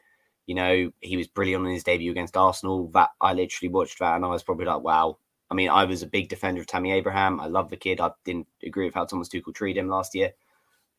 [0.47, 2.89] You know, he was brilliant in his debut against Arsenal.
[2.95, 5.19] That I literally watched that and I was probably like, wow.
[5.51, 7.39] I mean, I was a big defender of Tammy Abraham.
[7.39, 8.01] I love the kid.
[8.01, 10.33] I didn't agree with how Thomas Tuchel treated him last year.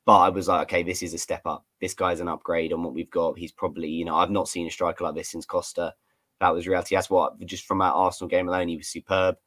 [0.06, 1.66] But I was like, okay, this is a step up.
[1.82, 3.38] This guy's an upgrade on what we've got.
[3.38, 5.94] He's probably, you know, I've not seen a striker like this since Costa.
[6.40, 6.96] That was reality.
[6.96, 9.38] That's what, just from that Arsenal game alone, he was superb.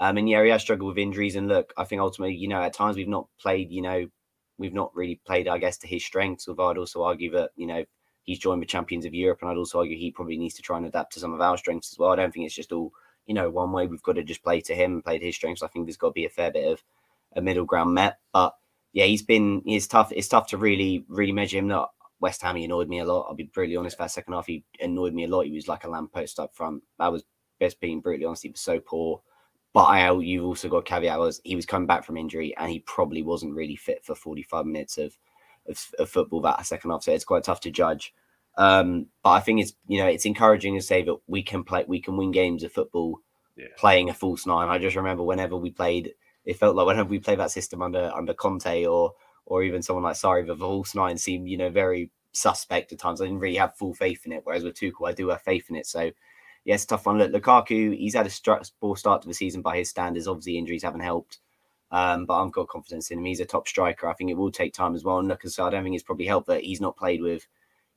[0.00, 1.36] Um, and yeah, he has struggled with injuries.
[1.36, 4.08] And look, I think ultimately, you know, at times we've not played, you know,
[4.56, 6.48] we've not really played, I guess, to his strengths.
[6.48, 7.84] Although I'd also argue that, you know,
[8.22, 10.76] he's joined the champions of Europe, and I'd also argue he probably needs to try
[10.76, 12.10] and adapt to some of our strengths as well.
[12.10, 12.92] I don't think it's just all
[13.26, 13.86] you know one way.
[13.86, 15.62] We've got to just play to him and play to his strengths.
[15.62, 16.82] I think there's got to be a fair bit of
[17.34, 18.18] a middle ground met.
[18.32, 18.54] But
[18.92, 20.12] yeah, he's been he's tough.
[20.12, 21.68] It's tough to really really measure him.
[21.68, 23.26] Not West Ham, he annoyed me a lot.
[23.28, 23.98] I'll be brutally honest.
[23.98, 25.46] That second half, he annoyed me a lot.
[25.46, 26.82] He was like a lamppost up front.
[26.98, 27.24] That was
[27.60, 28.42] best being brutally honest.
[28.42, 29.22] He was so poor.
[29.74, 32.80] But I, you've also got caveat was he was coming back from injury and he
[32.80, 35.16] probably wasn't really fit for 45 minutes of,
[35.68, 37.04] of, of football that second half.
[37.04, 38.14] So it's quite tough to judge.
[38.56, 41.84] Um, but I think it's you know it's encouraging to say that we can play,
[41.86, 43.20] we can win games of football
[43.56, 43.66] yeah.
[43.76, 44.68] playing a false nine.
[44.68, 46.14] I just remember whenever we played,
[46.48, 49.12] it felt like whenever we play that system under under Conte or
[49.46, 53.20] or even someone like Sarri, the false nine seemed you know very suspect at times.
[53.20, 54.42] I didn't really have full faith in it.
[54.44, 55.86] Whereas with Tuchel, I do have faith in it.
[55.86, 56.10] So
[56.64, 57.18] yeah, tough one.
[57.18, 60.26] Look, Lukaku, he's had a poor start to the season by his standards.
[60.26, 61.38] Obviously, injuries haven't helped.
[61.90, 63.24] Um, but I've got confidence in him.
[63.24, 64.08] He's a top striker.
[64.08, 65.18] I think it will take time as well.
[65.18, 67.46] And look, so I don't think it's probably helped that he's not played with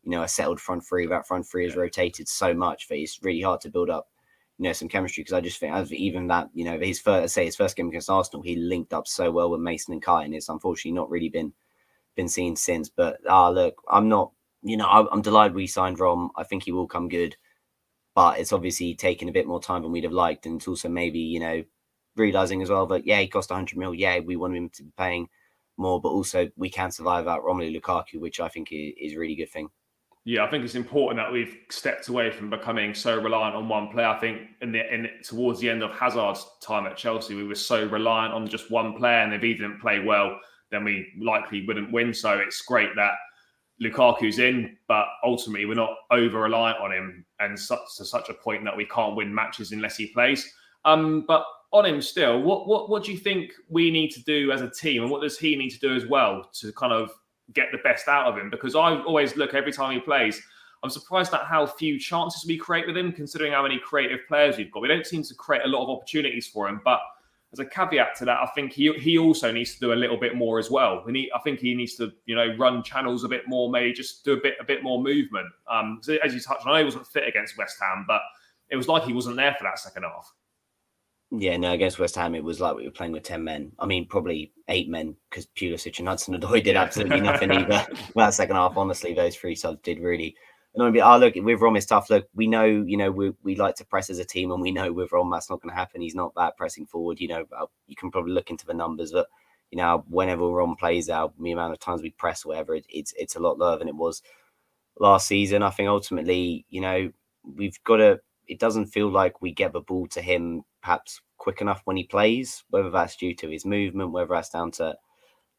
[0.03, 1.07] you know, a settled front three.
[1.07, 4.09] That front three has rotated so much that it's really hard to build up,
[4.61, 5.23] you know, some chemistry.
[5.23, 8.11] Because I just think, even that, you know, his first, say his first game against
[8.11, 11.29] Arsenal, he linked up so well with Mason and Kai, and it's unfortunately not really
[11.29, 11.51] been
[12.15, 12.87] been seen since.
[12.87, 16.29] But ah, look, I'm not, you know, I'm delighted we signed Rom.
[16.35, 17.35] I think he will come good,
[18.13, 20.89] but it's obviously taken a bit more time than we'd have liked, and it's also
[20.89, 21.63] maybe, you know,
[22.15, 23.95] realizing as well that yeah, he cost 100 mil.
[23.95, 25.27] Yeah, we want him to be paying
[25.77, 29.19] more, but also we can survive out Romelu Lukaku, which I think is, is a
[29.19, 29.69] really good thing.
[30.23, 33.89] Yeah, I think it's important that we've stepped away from becoming so reliant on one
[33.89, 34.07] player.
[34.07, 37.55] I think in the in towards the end of Hazard's time at Chelsea, we were
[37.55, 41.65] so reliant on just one player, and if he didn't play well, then we likely
[41.65, 42.13] wouldn't win.
[42.13, 43.13] So it's great that
[43.81, 48.35] Lukaku's in, but ultimately we're not over reliant on him, and such to such a
[48.35, 50.47] point that we can't win matches unless he plays.
[50.85, 54.51] Um, but on him still, what what what do you think we need to do
[54.51, 57.09] as a team, and what does he need to do as well to kind of
[57.53, 60.41] get the best out of him because I always look every time he plays.
[60.83, 64.57] I'm surprised at how few chances we create with him, considering how many creative players
[64.57, 64.81] we've got.
[64.81, 66.81] We don't seem to create a lot of opportunities for him.
[66.83, 66.99] But
[67.53, 70.17] as a caveat to that, I think he he also needs to do a little
[70.17, 71.03] bit more as well.
[71.05, 73.93] We need, I think he needs to, you know, run channels a bit more, maybe
[73.93, 75.47] just do a bit a bit more movement.
[75.69, 78.21] Um, as you touched on, I know he wasn't fit against West Ham, but
[78.69, 80.33] it was like he wasn't there for that second half.
[81.33, 83.71] Yeah, no, against West Ham, it was like we were playing with 10 men.
[83.79, 87.87] I mean, probably eight men because Pulisic and Hudson Odoi did absolutely nothing either.
[88.15, 90.35] Well, that second half, honestly, those three subs did really,
[90.73, 92.09] and I'll be, oh ah, look, with Rom it's tough.
[92.09, 94.71] Look, we know, you know, we we like to press as a team, and we
[94.71, 96.01] know with Rom that's not going to happen.
[96.01, 97.21] He's not that pressing forward.
[97.21, 97.45] You know,
[97.87, 99.27] you can probably look into the numbers, but
[99.69, 103.13] you know, whenever Rom plays out, the amount of times we press, whatever, it, it's
[103.17, 104.21] it's a lot lower than it was
[104.99, 105.63] last season.
[105.63, 107.11] I think ultimately, you know,
[107.55, 108.19] we've got to.
[108.47, 112.03] It doesn't feel like we get the ball to him perhaps quick enough when he
[112.03, 114.95] plays, whether that's due to his movement, whether that's down to,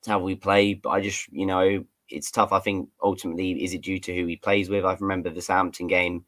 [0.02, 0.74] to how we play.
[0.74, 2.52] But I just, you know, it's tough.
[2.52, 4.84] I think ultimately, is it due to who he plays with?
[4.84, 6.24] I remember the Southampton game.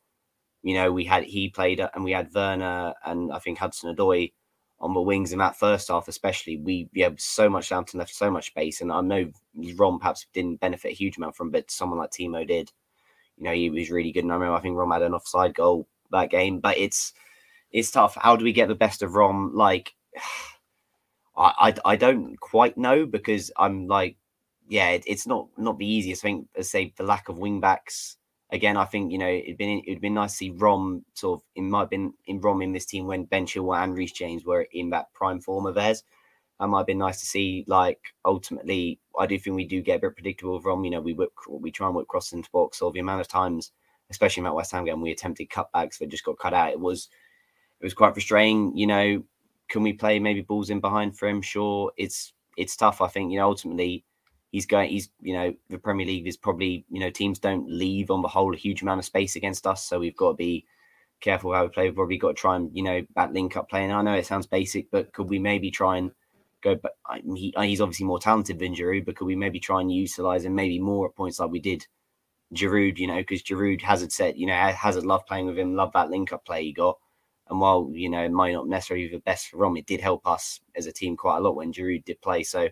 [0.62, 4.33] You know, we had he played and we had Werner and I think Hudson Odoi
[4.80, 6.59] on the wings in that first half, especially.
[6.59, 9.30] We, had so much Southampton left so much space, and I know
[9.76, 12.72] Rom perhaps didn't benefit a huge amount from, but someone like Timo did.
[13.37, 14.24] You know, he was really good.
[14.24, 17.12] And I remember I think Rom had an offside goal that game, but it's
[17.74, 18.16] it's tough.
[18.18, 19.54] How do we get the best of Rom?
[19.54, 19.92] Like,
[21.37, 24.16] I I, I don't quite know because I'm like
[24.68, 26.48] yeah, it, it's not not the easiest thing.
[26.56, 28.16] As say the lack of wing backs.
[28.50, 31.44] Again, I think you know it'd been it'd been nice to see Rom sort of
[31.56, 34.66] in might been in Rom in this team when Ben Chilwell and Reece James were
[34.72, 36.02] in that prime form of theirs.
[36.60, 37.64] That might have been nice to see.
[37.66, 40.84] Like ultimately, I do think we do get a bit predictable with Rom.
[40.84, 42.78] You know, we whip, we try and whip cross into box.
[42.78, 43.72] So the amount of times,
[44.10, 46.70] especially in that West Ham game, we attempted cutbacks that just got cut out.
[46.70, 47.08] It was
[47.85, 48.75] it was quite frustrating.
[48.75, 49.23] You know,
[49.68, 51.42] can we play maybe balls in behind for him?
[51.42, 53.03] Sure, it's it's tough.
[53.03, 54.05] I think you know ultimately
[54.55, 58.09] he's going he's you know the premier league is probably you know teams don't leave
[58.09, 60.64] on the whole a huge amount of space against us so we've got to be
[61.20, 63.68] careful how we play we've probably got to try and you know that link up
[63.68, 66.12] play and i know it sounds basic but could we maybe try and
[66.62, 66.92] go but
[67.35, 70.55] he, he's obviously more talented than Giroud but could we maybe try and utilize him
[70.55, 71.85] maybe more at points like we did
[72.55, 75.94] Giroud you know because Giroud Hazard said you know Hazard loved playing with him loved
[75.94, 76.97] that link up play he got
[77.48, 80.00] and while you know it might not necessarily be the best for Rom, it did
[80.00, 82.42] help us as a team quite a lot when Giroud did play.
[82.42, 82.68] So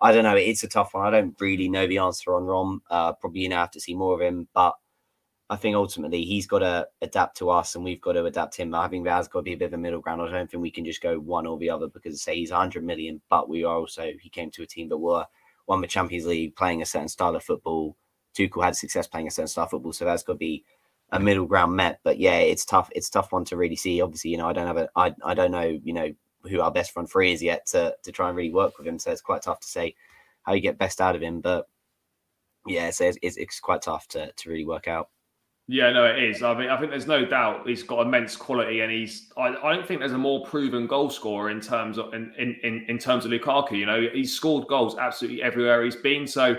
[0.00, 0.36] I don't know.
[0.36, 1.06] It's a tough one.
[1.06, 2.82] I don't really know the answer on Rom.
[2.90, 4.74] Uh, probably you know have to see more of him, but
[5.48, 8.74] I think ultimately he's got to adapt to us, and we've got to adapt him.
[8.74, 10.22] I think has got to be a bit of a middle ground.
[10.22, 12.84] I don't think we can just go one or the other because say he's 100
[12.84, 15.24] million, but we are also he came to a team that were
[15.66, 17.96] won the Champions League, playing a certain style of football.
[18.36, 20.64] Tuchel had success playing a certain style of football, so that's got to be
[21.10, 22.00] a middle ground met.
[22.02, 22.90] But yeah, it's tough.
[22.94, 24.00] It's tough one to really see.
[24.00, 26.12] Obviously, you know, I don't have a, I, I don't know, you know,
[26.48, 28.98] who our best front three is yet to to try and really work with him.
[28.98, 29.94] So it's quite tough to say
[30.42, 31.40] how you get best out of him.
[31.40, 31.68] But
[32.66, 35.08] yeah, so it's, it's, it's quite tough to to really work out.
[35.68, 36.44] Yeah, no, it is.
[36.44, 39.32] I mean, I think there's no doubt he's got immense quality, and he's.
[39.36, 42.84] I, I don't think there's a more proven goal scorer in terms of in, in
[42.88, 43.72] in terms of Lukaku.
[43.72, 46.26] You know, he's scored goals absolutely everywhere he's been.
[46.28, 46.56] So,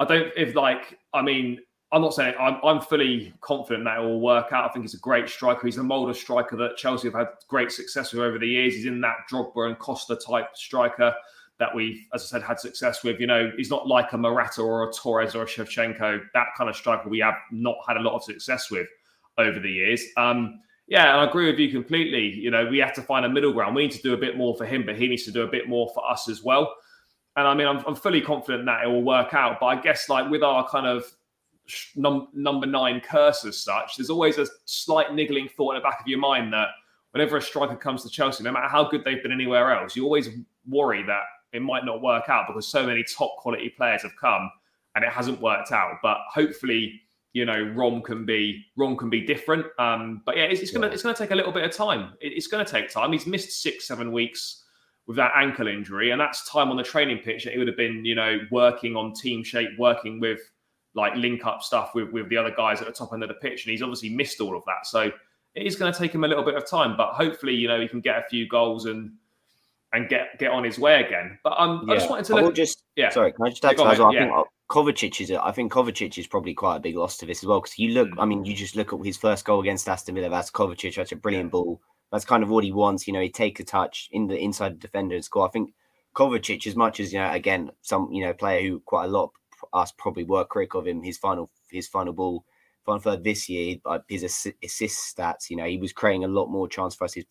[0.00, 0.98] I don't if like.
[1.14, 1.60] I mean,
[1.92, 4.68] I'm not saying I'm, I'm fully confident that it will work out.
[4.68, 5.66] I think he's a great striker.
[5.66, 8.74] He's a mold of striker that Chelsea have had great success with over the years.
[8.74, 11.14] He's in that Drogba and Costa type striker
[11.58, 13.20] that we've, as I said, had success with.
[13.20, 16.70] You know, he's not like a Morata or a Torres or a Shevchenko, that kind
[16.70, 18.86] of striker we have not had a lot of success with
[19.36, 20.02] over the years.
[20.16, 22.24] Um, yeah, I agree with you completely.
[22.26, 23.76] You know, we have to find a middle ground.
[23.76, 25.46] We need to do a bit more for him, but he needs to do a
[25.46, 26.74] bit more for us as well.
[27.36, 29.58] And I mean, I'm, I'm fully confident that it will work out.
[29.60, 31.04] But I guess, like with our kind of
[31.96, 36.00] num- number nine curse as such, there's always a slight niggling thought in the back
[36.00, 36.68] of your mind that
[37.12, 40.04] whenever a striker comes to Chelsea, no matter how good they've been anywhere else, you
[40.04, 40.28] always
[40.68, 44.50] worry that it might not work out because so many top quality players have come
[44.94, 45.94] and it hasn't worked out.
[46.02, 47.00] But hopefully,
[47.32, 49.66] you know, Rom can be Rom can be different.
[49.78, 52.12] Um, but yeah, it's, it's gonna it's gonna take a little bit of time.
[52.20, 53.12] It, it's gonna take time.
[53.12, 54.64] He's missed six seven weeks
[55.06, 57.76] with that ankle injury, and that's time on the training pitch that he would have
[57.76, 60.40] been, you know, working on team shape, working with
[60.94, 63.34] like link up stuff with with the other guys at the top end of the
[63.34, 64.86] pitch, and he's obviously missed all of that.
[64.86, 65.10] So
[65.54, 67.80] it is going to take him a little bit of time, but hopefully, you know,
[67.80, 69.12] he can get a few goals and
[69.92, 71.38] and get get on his way again.
[71.42, 71.94] But um, yeah.
[71.94, 72.54] I just wanted to look.
[72.54, 73.10] just yeah.
[73.10, 73.98] Sorry, can I just add to that?
[73.98, 74.08] Well?
[74.08, 74.20] I yeah.
[74.20, 75.32] think Kovacic is.
[75.32, 77.90] I think Kovacic is probably quite a big loss to this as well because you
[77.90, 78.10] look.
[78.18, 80.30] I mean, you just look at his first goal against Aston Villa.
[80.30, 80.94] That's Kovacic.
[80.94, 81.80] That's a brilliant ball.
[82.12, 83.06] That's kind of what he wants.
[83.06, 85.46] You know, he takes a touch in the inside the defender and score.
[85.46, 85.72] I think
[86.14, 89.32] Kovacic, as much as you know, again, some you know player who quite a lot
[89.72, 91.02] us probably were critical of him.
[91.02, 92.44] His final his final ball,
[92.84, 93.76] final third this year,
[94.08, 95.50] his assist stats.
[95.50, 97.14] You know, he was creating a lot more chance for us.
[97.14, 97.24] His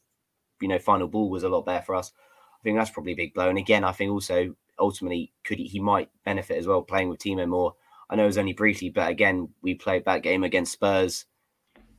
[0.61, 2.11] you know final ball was a lot better for us.
[2.59, 3.49] I think that's probably a big blow.
[3.49, 7.19] And again, I think also ultimately could he, he might benefit as well playing with
[7.19, 7.75] Timo more.
[8.09, 11.25] I know it was only briefly, but again, we played that game against Spurs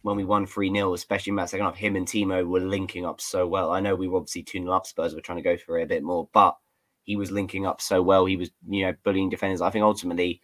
[0.02, 1.76] when we won 3 0, especially in that second half.
[1.76, 3.70] Him and Timo were linking up so well.
[3.70, 5.84] I know we were obviously 2 0 up Spurs, we're trying to go for it
[5.84, 6.56] a bit more, but
[7.04, 8.26] he was linking up so well.
[8.26, 9.60] He was, you know, bullying defenders.
[9.60, 10.40] I think ultimately,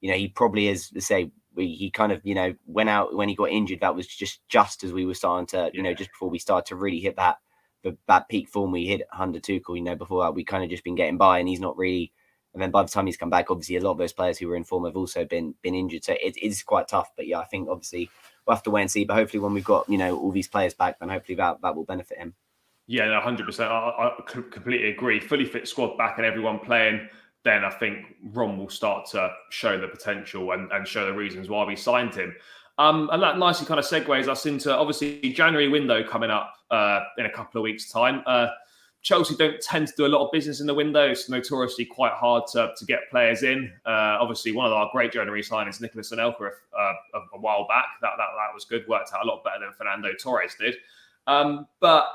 [0.00, 3.14] you know, he probably is, to say, we, he kind of, you know, went out
[3.14, 3.80] when he got injured.
[3.80, 6.66] That was just just as we were starting to, you know, just before we started
[6.68, 7.38] to really hit that
[7.82, 10.70] the, that peak form we hit under Tuchel, you know, before that we kind of
[10.70, 12.12] just been getting by, and he's not really
[12.52, 14.48] And then by the time he's come back, obviously a lot of those players who
[14.48, 16.04] were in form have also been been injured.
[16.04, 17.10] So it is quite tough.
[17.16, 18.10] But yeah, I think obviously
[18.46, 19.04] we'll have to wait and see.
[19.04, 21.76] But hopefully when we've got you know all these players back, then hopefully that that
[21.76, 22.34] will benefit him.
[22.90, 23.70] Yeah, hundred percent.
[23.70, 25.20] I, I completely agree.
[25.20, 27.08] Fully fit squad back and everyone playing,
[27.44, 31.48] then I think Rom will start to show the potential and, and show the reasons
[31.48, 32.34] why we signed him.
[32.78, 37.02] Um, and that nicely kind of segues us into obviously January window coming up uh,
[37.16, 38.24] in a couple of weeks' time.
[38.26, 38.48] Uh,
[39.02, 41.10] Chelsea don't tend to do a lot of business in the window.
[41.10, 43.72] It's notoriously quite hard to, to get players in.
[43.86, 47.86] Uh, obviously, one of our great January signings, Nicolas Anelka, uh, a, a, while back.
[48.02, 48.84] That, that that was good.
[48.88, 50.74] Worked out a lot better than Fernando Torres did.
[51.28, 52.06] Um, but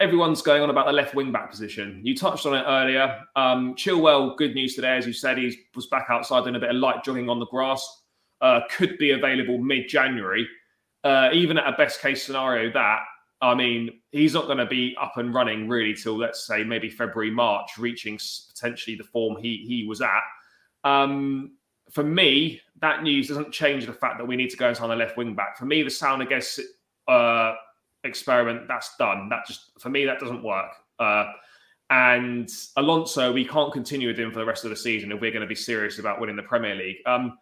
[0.00, 2.00] everyone's going on about the left wing back position.
[2.02, 3.20] You touched on it earlier.
[3.34, 6.70] Um, Chilwell, good news today, as you said, he was back outside doing a bit
[6.70, 8.02] of light jogging on the grass.
[8.40, 10.46] Uh, could be available mid January.
[11.04, 13.00] Uh, even at a best case scenario, that
[13.40, 16.88] I mean, he's not going to be up and running really till let's say maybe
[16.88, 20.22] February, March, reaching potentially the form he he was at.
[20.84, 21.52] Um,
[21.90, 24.90] for me, that news doesn't change the fact that we need to go and sign
[24.90, 25.56] a left wing back.
[25.56, 26.60] For me, the Saúl Niguez
[27.08, 27.54] uh,
[28.06, 29.28] experiment that's done.
[29.28, 30.70] That just for me that doesn't work.
[30.98, 31.26] Uh,
[31.90, 35.30] and Alonso, we can't continue with him for the rest of the season if we're
[35.30, 36.96] going to be serious about winning the Premier League.
[37.06, 37.38] Um,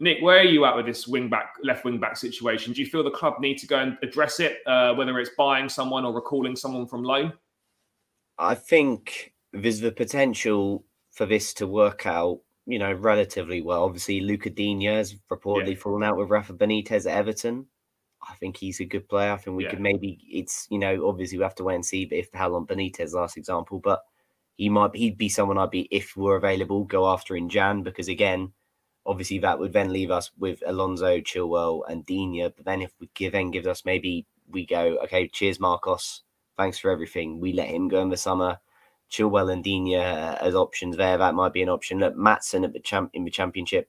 [0.00, 2.72] Nick, where are you at with this wing back, left wing back situation?
[2.72, 5.68] Do you feel the club need to go and address it, uh, whether it's buying
[5.68, 7.32] someone or recalling someone from loan?
[8.38, 13.82] I think there's the potential for this to work out, you know, relatively well.
[13.82, 15.80] Obviously, Lucas Digne has reportedly yeah.
[15.80, 17.66] fallen out with Rafa Benitez at Everton.
[18.22, 19.32] I think he's a good player.
[19.32, 19.70] I think we yeah.
[19.70, 22.48] could maybe it's you know obviously we have to wait and see But if how
[22.48, 24.02] long Benitez last example, but
[24.56, 28.08] he might he'd be someone I'd be if we're available go after in Jan because
[28.08, 28.52] again
[29.06, 32.52] obviously that would then leave us with Alonso, Chilwell, and Digne.
[32.54, 36.22] But then if we give then gives us maybe we go, okay, cheers, Marcos.
[36.56, 37.40] Thanks for everything.
[37.40, 38.58] We let him go in the summer.
[39.10, 41.16] Chilwell and Digne uh, as options there.
[41.16, 41.98] That might be an option.
[42.00, 43.88] Look, Maatsen at the champ in the championship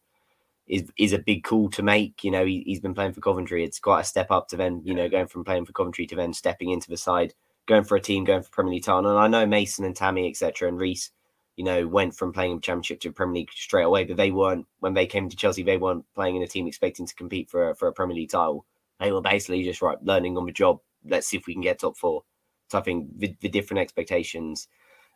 [0.69, 2.23] is is a big call to make.
[2.23, 3.63] You know, he, he's been playing for Coventry.
[3.65, 6.15] It's quite a step up to then, you know, going from playing for Coventry to
[6.15, 7.33] then stepping into the side,
[7.65, 9.09] going for a team, going for Premier League title.
[9.09, 11.09] And I know Mason and Tammy, etc., and Reece,
[11.57, 14.05] you know, went from playing in Championship to Premier League straight away.
[14.05, 15.63] But they weren't when they came to Chelsea.
[15.63, 18.29] They weren't playing in a team expecting to compete for a, for a Premier League
[18.29, 18.65] title.
[18.99, 20.79] They were basically just right learning on the job.
[21.03, 22.23] Let's see if we can get top four.
[22.67, 24.67] So I think the, the different expectations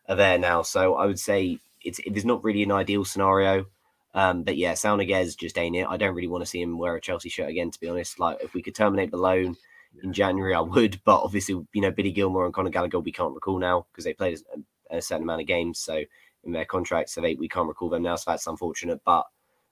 [0.10, 0.63] are there now.
[0.63, 3.68] So I would say it's it is not really an ideal scenario.
[4.13, 5.88] Um, but yeah, Saúl Niguez just ain't it.
[5.88, 8.19] I don't really want to see him wear a Chelsea shirt again, to be honest.
[8.19, 9.56] Like if we could terminate the loan
[10.04, 11.02] in January, I would.
[11.04, 14.13] But obviously, you know, Billy Gilmour and Conor Gallagher, we can't recall now because they
[14.13, 14.39] played
[14.89, 15.80] a, a certain amount of games.
[15.80, 16.04] So
[16.43, 18.15] in their contracts, so they, we can't recall them now.
[18.15, 19.02] So that's unfortunate.
[19.06, 19.26] But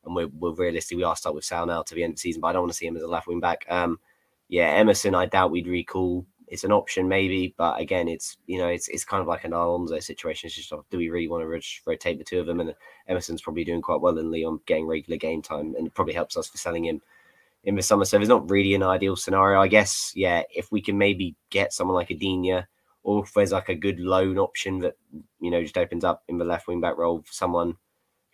[0.03, 2.21] and we're, we're realistic, we are stuck with Saúl now to the end of the
[2.21, 2.41] season.
[2.41, 3.65] But I don't want to see him as a left wing back.
[3.69, 3.99] Um,
[4.47, 6.25] yeah, Emerson, I doubt we'd recall.
[6.51, 9.53] It's an option maybe, but again, it's you know it's it's kind of like an
[9.53, 10.47] Alonso situation.
[10.47, 12.59] It's just do we really want to rotate the two of them?
[12.59, 12.75] And
[13.07, 16.35] Emerson's probably doing quite well in Lyon getting regular game time, and it probably helps
[16.37, 17.01] us for selling him
[17.63, 18.05] in the summer.
[18.05, 20.11] So it's not really an ideal scenario, I guess.
[20.13, 22.15] Yeah, if we can maybe get someone like a
[23.03, 24.95] or if there's like a good loan option that
[25.39, 27.75] you know just opens up in the left wing back role for someone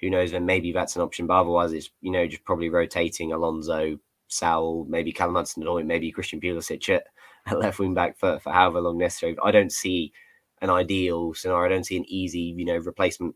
[0.01, 3.31] who knows then maybe that's an option but otherwise it's you know just probably rotating
[3.31, 3.97] Alonso
[4.29, 7.05] Saúl maybe Callum Hudson-Odoi maybe Christian Pulisic at,
[7.55, 10.11] left wing back for, for however long necessary I don't see
[10.61, 13.35] an ideal scenario I don't see an easy you know replacement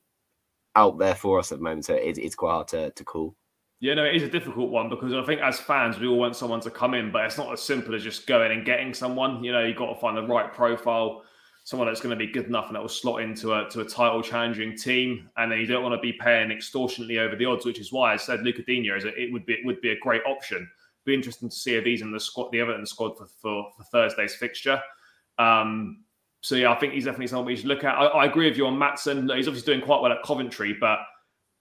[0.76, 3.36] out there for us at the moment so it, it's quite hard to, to call
[3.82, 6.36] yeah, no, it is a difficult one because I think as fans, we all want
[6.36, 9.44] someone to come in, but it's not as simple as just going and getting someone.
[9.44, 11.24] You know, you've got to find the right profile,
[11.64, 13.86] someone that's going to be good enough and that will slot into a to a
[13.86, 15.28] title challenging team.
[15.36, 18.14] And then you don't want to be paying extortionately over the odds, which is why
[18.14, 20.70] I said Lucas Digne is a, it would be it would be a great option.
[21.06, 23.84] Be interesting to see if he's in the squad, the Everton squad for for, for
[23.92, 24.82] Thursday's fixture.
[25.40, 26.04] Um,
[26.42, 27.96] so yeah, I think he's definitely someone we should look at.
[27.96, 29.36] I, I agree with you on Maatsen.
[29.36, 31.00] He's obviously doing quite well at Coventry, but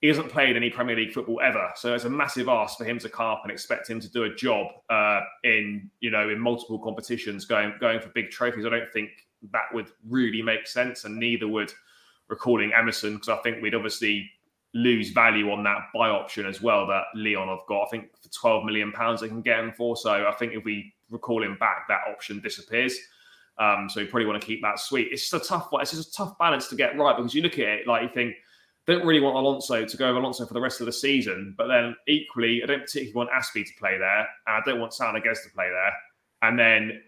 [0.01, 2.99] he hasn't played any Premier League football ever, so it's a massive ask for him
[2.99, 6.39] to come up and expect him to do a job uh, in you know in
[6.39, 8.65] multiple competitions, going going for big trophies.
[8.65, 9.11] I don't think
[9.53, 11.73] that would really make sense, and neither would
[12.29, 14.31] recalling Emerson because I think we'd obviously
[14.73, 17.85] lose value on that buy option as well that Lyon have got.
[17.85, 19.97] I think for twelve million pounds they can get him for.
[19.97, 22.97] So I think if we recall him back, that option disappears.
[23.59, 25.09] Um, so you probably want to keep that sweet.
[25.11, 27.55] It's just a tough It's just a tough balance to get right because you look
[27.55, 28.37] at it like you think
[28.87, 31.55] don't really want Alonso to go Alonso for the rest of the season.
[31.57, 34.93] But then equally, I don't particularly want Azpi to play there, and I don't want
[34.93, 35.93] Niguez to play there.
[36.43, 37.03] And then,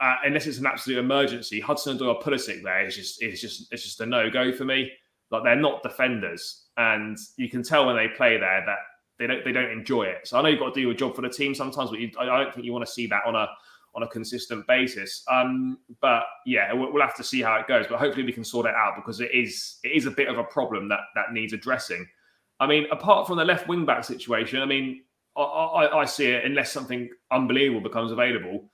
[0.00, 3.82] uh, unless it's an absolute emergency, Hudson or Pulisic there is just it's just it's
[3.82, 4.90] just a no go for me.
[5.30, 8.78] Like they're not defenders, and you can tell when they play there that
[9.18, 10.26] they don't they don't enjoy it.
[10.26, 12.10] So I know you've got to do your job for the team sometimes, but you,
[12.18, 13.46] I don't think you want to see that on a
[13.94, 15.24] on a consistent basis.
[15.30, 17.86] Um, but yeah, we'll, we'll have to see how it goes.
[17.88, 20.38] But hopefully we can sort it out because it is it is a bit of
[20.38, 22.06] a problem that that needs addressing.
[22.60, 25.02] I mean, apart from the left wing back situation, I mean,
[25.36, 28.68] I, I, I see it unless something unbelievable becomes available.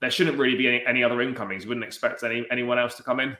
[0.00, 1.62] There shouldn't really be any, any other incomings.
[1.62, 3.36] You wouldn't expect any anyone else to come in.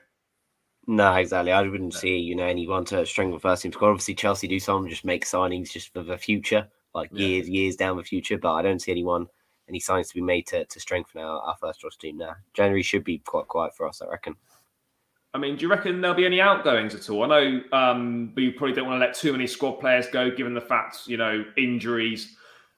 [0.86, 1.52] No, exactly.
[1.52, 3.90] I wouldn't see you know anyone to strengthen first team squad.
[3.90, 7.26] Obviously, Chelsea do some just make signings just for the future, like yeah.
[7.26, 8.38] years, years down the future.
[8.38, 9.28] But I don't see anyone
[9.68, 12.34] any signs to be made to, to strengthen our, our first roster team now.
[12.52, 14.34] January should be quite quiet for us, I reckon.
[15.34, 17.22] I mean, do you reckon there'll be any outgoings at all?
[17.24, 20.52] I know um, we probably don't want to let too many squad players go, given
[20.52, 22.36] the fact you know injuries.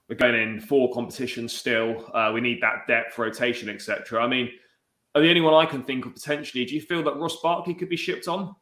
[0.08, 2.10] We're going in four competitions still.
[2.14, 4.22] Uh, we need that depth, rotation, etc.
[4.22, 4.50] I mean,
[5.20, 6.64] the only one I can think of potentially.
[6.64, 8.54] Do you feel that Ross Barkley could be shipped on?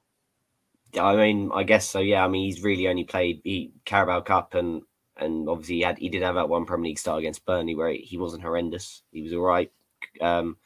[1.01, 2.01] I mean, I guess so.
[2.01, 2.25] Yeah.
[2.25, 4.83] I mean, he's really only played he, Carabao Cup and
[5.17, 7.93] and obviously he had he did have that one Premier League start against Burnley where
[7.93, 9.03] he wasn't horrendous.
[9.13, 9.71] He was all right.
[10.21, 10.57] Um,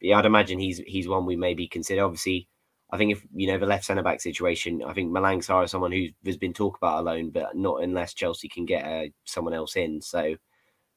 [0.00, 2.04] yeah, I'd imagine he's he's one we maybe consider.
[2.04, 2.48] Obviously,
[2.90, 5.70] I think if you know the left centre back situation, I think Malang Sarr is
[5.70, 9.54] someone who has been talked about alone, but not unless Chelsea can get uh, someone
[9.54, 10.00] else in.
[10.00, 10.36] So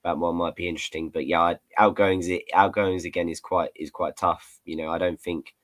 [0.04, 1.10] that one might be interesting.
[1.10, 4.60] But yeah, outgoings outgoings again is quite is quite tough.
[4.66, 5.56] You know, I don't think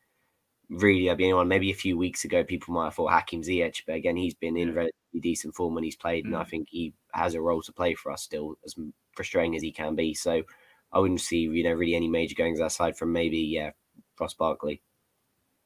[0.70, 1.48] really I'd be anyone.
[1.48, 4.58] Maybe a few weeks ago, people might have thought Hakim Ziyech, but again, he's been
[4.58, 6.30] in relatively decent form when he's played, mm.
[6.30, 6.50] and I mm.
[6.50, 8.76] think he has a role to play for us still, as
[9.16, 10.14] frustrating as he can be.
[10.14, 10.44] So
[10.92, 13.72] I wouldn't see you know really any major goings aside from maybe yeah
[14.20, 14.82] Ross Barkley.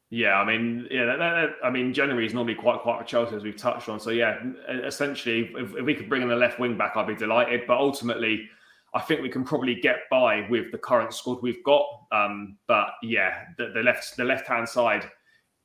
[0.09, 3.35] Yeah, I mean, yeah, that, that, I mean, January is normally quite quite for Chelsea
[3.35, 3.99] as we've touched on.
[3.99, 4.37] So yeah,
[4.69, 7.61] essentially, if, if we could bring in the left wing back, I'd be delighted.
[7.65, 8.47] But ultimately,
[8.95, 11.85] I think we can probably get by with the current squad we've got.
[12.11, 15.09] Um, but yeah, the, the left the left hand side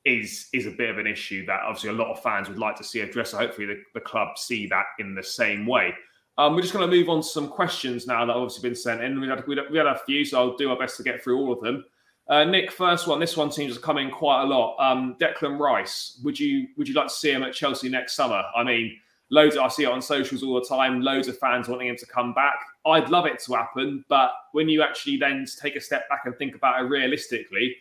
[0.04, 2.76] is is a bit of an issue that obviously a lot of fans would like
[2.76, 3.32] to see addressed.
[3.32, 5.94] So hopefully the, the club see that in the same way.
[6.38, 8.76] Um, we're just going to move on to some questions now that have obviously been
[8.76, 9.20] sent in.
[9.20, 11.22] We had, we had, we had a few, so I'll do our best to get
[11.22, 11.84] through all of them.
[12.28, 13.18] Uh, Nick, first one.
[13.18, 14.76] This one seems to come in quite a lot.
[14.78, 16.20] Um, Declan Rice.
[16.22, 18.42] Would you would you like to see him at Chelsea next summer?
[18.54, 18.96] I mean,
[19.30, 19.56] loads.
[19.56, 21.00] of, I see it on socials all the time.
[21.00, 22.58] Loads of fans wanting him to come back.
[22.86, 26.36] I'd love it to happen, but when you actually then take a step back and
[26.36, 27.76] think about it realistically,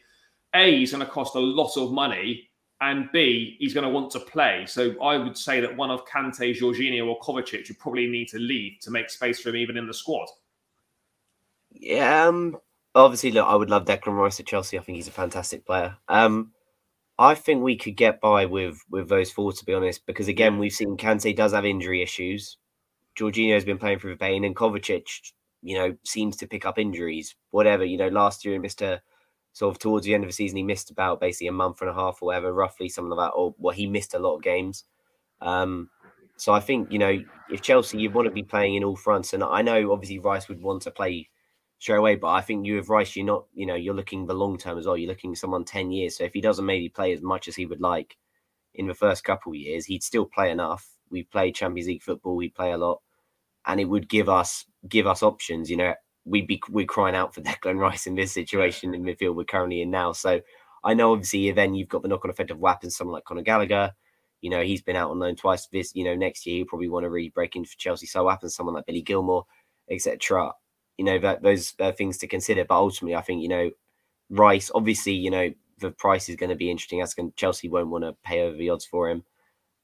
[0.53, 2.49] a he's going to cost a lot of money,
[2.81, 4.65] and b he's going to want to play.
[4.67, 8.39] So I would say that one of Kante, Jorginho, or Kovacic would probably need to
[8.39, 10.27] leave to make space for him even in the squad.
[11.71, 12.57] Yeah, um,
[12.95, 14.77] obviously, look, I would love Declan Rice at Chelsea.
[14.77, 15.95] I think he's a fantastic player.
[16.07, 16.51] Um,
[17.19, 20.57] I think we could get by with with those four, to be honest, because again,
[20.59, 22.57] we've seen Kante does have injury issues.
[23.17, 25.31] Jorginho's been playing through pain, and Kovacic,
[25.63, 27.35] you know, seems to pick up injuries.
[27.51, 29.01] Whatever, you know, last year he missed a
[29.53, 31.89] sort of towards the end of the season, he missed about basically a month and
[31.89, 33.35] a half or whatever, roughly something like that.
[33.35, 34.83] Or well, he missed a lot of games.
[35.41, 35.89] Um,
[36.35, 37.17] so I think you know,
[37.49, 40.47] if Chelsea, you want to be playing in all fronts, and I know obviously Rice
[40.47, 41.29] would want to play
[41.79, 42.15] straight away.
[42.15, 44.77] But I think you have Rice, you're not, you know, you're looking the long term
[44.77, 44.97] as well.
[44.97, 46.17] You're looking someone 10 years.
[46.17, 48.17] So if he doesn't maybe play as much as he would like
[48.73, 50.87] in the first couple of years, he'd still play enough.
[51.09, 53.01] We play Champions League football, we play a lot,
[53.65, 55.69] and it would give us give us options.
[55.69, 55.93] You know,
[56.25, 59.81] we'd be we're crying out for Declan Rice in this situation in midfield we're currently
[59.81, 60.11] in now.
[60.11, 60.41] So
[60.83, 63.41] I know obviously then you've got the knock on effect of weapons, someone like Conor
[63.43, 63.93] Gallagher.
[64.41, 65.67] You know, he's been out on loan twice.
[65.67, 68.05] This, you know, next year he'll probably want to really break into for Chelsea.
[68.05, 69.43] So happens someone like Billy Gilmour,
[69.89, 70.53] etc
[70.97, 72.65] you know that those are things to consider.
[72.65, 73.71] But ultimately, I think you know
[74.29, 74.71] Rice.
[74.73, 77.01] Obviously, you know the price is going to be interesting.
[77.01, 79.23] As Chelsea won't want to pay over the odds for him.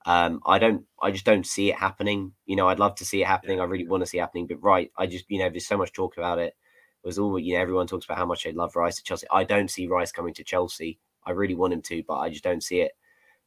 [0.05, 0.85] Um, I don't.
[1.01, 2.33] I just don't see it happening.
[2.45, 3.61] You know, I'd love to see it happening.
[3.61, 4.47] I really want to see it happening.
[4.47, 6.55] But right, I just you know there's so much talk about it.
[7.03, 7.61] It was all you know.
[7.61, 9.27] Everyone talks about how much they love Rice at Chelsea.
[9.31, 10.99] I don't see Rice coming to Chelsea.
[11.25, 12.91] I really want him to, but I just don't see it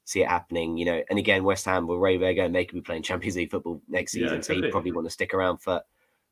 [0.04, 0.78] see it happening.
[0.78, 3.36] You know, and again, West Ham will Ray Vega and they could be playing Champions
[3.36, 5.82] League football next season, yeah, so he'd probably want to stick around for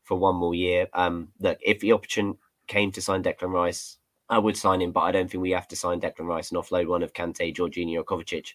[0.05, 0.87] for one more year.
[0.93, 2.37] Um, look, if the option
[2.67, 3.97] came to sign Declan Rice,
[4.29, 6.61] I would sign him, but I don't think we have to sign Declan Rice and
[6.61, 8.53] offload one of Kante, Jorginho, or Kovacic.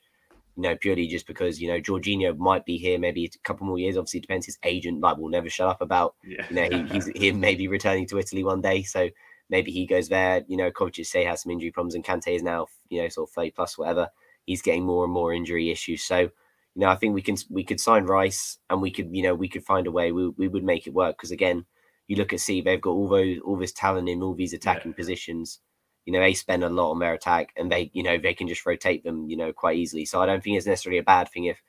[0.57, 3.79] You know, purely just because you know Jorginho might be here maybe a couple more
[3.79, 3.97] years.
[3.97, 4.47] Obviously, it depends.
[4.47, 6.17] His agent like will never shut up about.
[6.25, 6.47] Yeah.
[6.51, 9.09] You know, he, he's he may be returning to Italy one day, so
[9.49, 10.43] maybe he goes there.
[10.49, 13.31] You know, Kovacic say has some injury problems, and Kante is now you know sort
[13.31, 14.09] of thirty plus whatever.
[14.45, 16.31] He's getting more and more injury issues, so
[16.75, 19.35] you know, I think we can we could sign Rice and we could, you know,
[19.35, 20.13] we could find a way.
[20.13, 21.67] We, we would make it work because again,
[22.07, 24.93] you look at C, they've got all those all this talent in all these attacking
[24.93, 24.97] yeah.
[24.97, 25.61] positions.
[26.07, 28.49] You know, they spend a lot on their attack and they, you know, they can
[28.49, 30.05] just rotate them, you know, quite easily.
[30.05, 31.61] So I don't think it's necessarily a bad thing if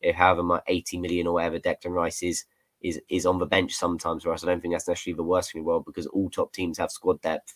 [0.00, 2.44] if however much 80 million or whatever Declan Rice is
[2.82, 4.44] is is on the bench sometimes for us.
[4.44, 6.78] I don't think that's necessarily the worst thing in the world because all top teams
[6.78, 7.54] have squad depth.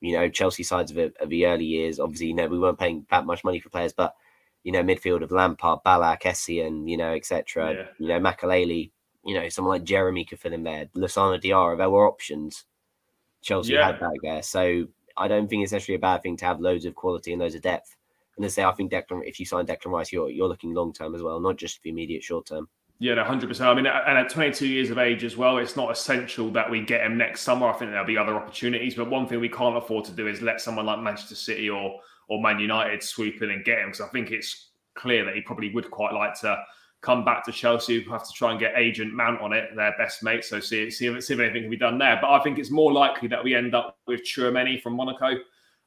[0.00, 2.78] You know, Chelsea sides of, it, of the early years, obviously, you know, we weren't
[2.78, 4.14] paying that much money for players, but
[4.62, 7.72] you know, midfield of Lampard, Ballack, Essien, you know, etc.
[7.72, 7.84] Yeah.
[7.98, 8.90] You know, Makelele,
[9.24, 10.86] you know, someone like Geremi could fill in there.
[10.96, 12.64] Lassana Diarra, there were options.
[13.42, 13.86] Chelsea Yeah.
[13.86, 14.42] had back there.
[14.42, 14.86] So
[15.16, 17.54] I don't think it's actually a bad thing to have loads of quality and loads
[17.54, 17.96] of depth.
[18.36, 20.92] And to say, I think Declan, if you sign Declan Rice, you're you're looking long
[20.92, 22.68] term as well, not just the immediate short term.
[22.98, 23.70] Yeah, no, hundred percent.
[23.70, 26.82] I mean, and at 22 years of age as well, it's not essential that we
[26.82, 27.66] get him next summer.
[27.66, 30.42] I think there'll be other opportunities, but one thing we can't afford to do is
[30.42, 32.00] let someone like Manchester City or
[32.30, 35.42] or Man United swoop in and get him because I think it's clear that he
[35.42, 36.56] probably would quite like to
[37.02, 38.04] come back to Chelsea.
[38.04, 40.44] We'll have to try and get agent Mount on it, their best mate.
[40.44, 42.18] So see see if, see if anything can be done there.
[42.20, 45.40] But I think it's more likely that we end up with Tchouaméni from Monaco.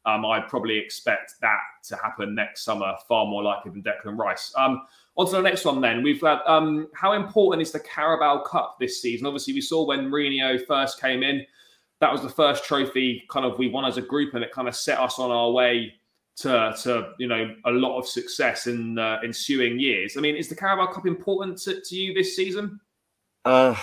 [0.06, 4.54] Um, I'd probably expect that to happen next summer, far more likely than Declan Rice.
[4.58, 4.82] Um,
[5.16, 6.04] on to the next one then.
[6.04, 9.28] We've got um, how important is the Carabao Cup this season?
[9.28, 11.46] Obviously, we saw when Mourinho first came in,
[12.02, 14.68] that was the first trophy kind of we won as a group, and it kind
[14.68, 15.94] of set us on our way
[16.38, 20.17] to, to you know a lot of success in uh, ensuing years.
[20.17, 22.79] I mean, is the Carabao Cup important to, to you this season?
[23.45, 23.75] Uh,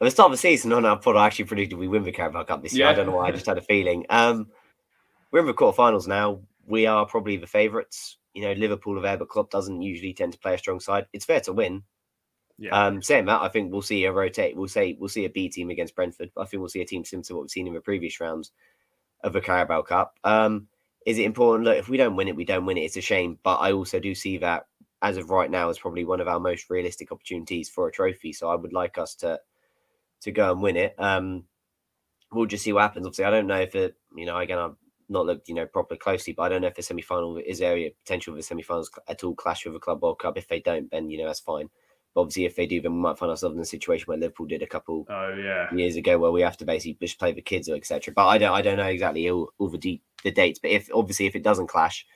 [0.00, 2.12] at the start of the season, on our pod, I actually predicted we win the
[2.12, 2.86] Carabao Cup this year.
[2.86, 2.90] Yeah.
[2.90, 3.28] I don't know why.
[3.28, 4.06] I just had a feeling.
[4.10, 4.48] Um,
[5.30, 6.40] we're in the quarterfinals now.
[6.66, 8.18] We are probably the favourites.
[8.34, 11.06] You know, Liverpool are there, but Klopp doesn't usually tend to play a strong side.
[11.12, 11.82] It's fair to win.
[12.58, 14.56] Yeah, Um, saying that, I think we'll see a rotate.
[14.56, 16.30] We'll say we'll see a B team against Brentford.
[16.36, 18.50] I think we'll see a team similar to what we've seen in the previous rounds
[19.22, 20.18] of the Carabao Cup.
[20.24, 20.66] Um,
[21.08, 21.64] is it important?
[21.64, 22.82] Look, if we don't win it, we don't win it.
[22.82, 24.66] It's a shame, but I also do see that
[25.00, 28.34] as of right now is probably one of our most realistic opportunities for a trophy.
[28.34, 29.40] So I would like us to
[30.20, 30.94] to go and win it.
[30.98, 31.44] Um,
[32.30, 33.06] we'll just see what happens.
[33.06, 33.96] Obviously, I don't know if it.
[34.14, 34.76] You know, again, I've
[35.08, 37.60] not looked you know properly closely, but I don't know if the semi final is
[37.60, 40.36] there a potential for the semi finals at all clash with a club World Cup.
[40.36, 41.70] If they don't, then you know that's fine.
[42.14, 44.46] But obviously, if they do, then we might find ourselves in a situation where Liverpool
[44.46, 47.40] did a couple oh yeah, years ago where we have to basically just play the
[47.40, 48.12] kids or etc.
[48.12, 50.58] But I don't I don't know exactly all, all the de- the dates.
[50.58, 52.06] But if obviously if it doesn't clash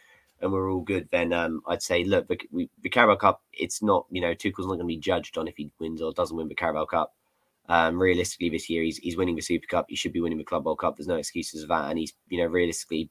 [0.41, 3.43] and we're all good, then um, I'd say look the, we, the Carabao Cup.
[3.53, 6.13] It's not you know Tuchel's not going to be judged on if he wins or
[6.13, 7.15] doesn't win the Carabao Cup.
[7.69, 9.87] Um, realistically, this year he's he's winning the Super Cup.
[9.89, 10.97] He should be winning the Club World Cup.
[10.97, 13.11] There's no excuses of that, and he's you know realistically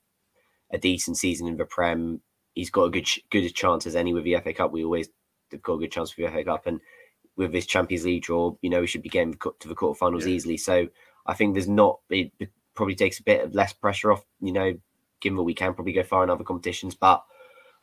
[0.71, 2.21] a decent season in the Prem.
[2.53, 4.71] He's got a good good chance as any with the FA Cup.
[4.71, 5.09] We always
[5.51, 6.81] have got a good chance for the FA Cup, and
[7.37, 10.33] with this Champions League draw, you know, we should be getting to the quarterfinals Yeah.
[10.33, 10.57] easily.
[10.57, 10.87] So
[11.25, 12.31] I think there's not it
[12.73, 14.73] probably takes a bit of less pressure off, you know,
[15.21, 16.95] given that we can probably go far in other competitions.
[16.95, 17.23] But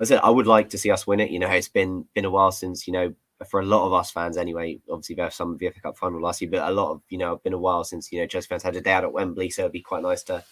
[0.00, 1.30] I said, I would like to see us win it.
[1.30, 3.14] You know, it's been been a while since, you know,
[3.48, 5.96] for a lot of us fans anyway, obviously there were some of the FA Cup
[5.96, 8.26] final last year, but a lot of, you know, been a while since, you know,
[8.26, 9.50] Chelsea fans had a day out at Wembley.
[9.50, 10.42] So it'd be quite nice to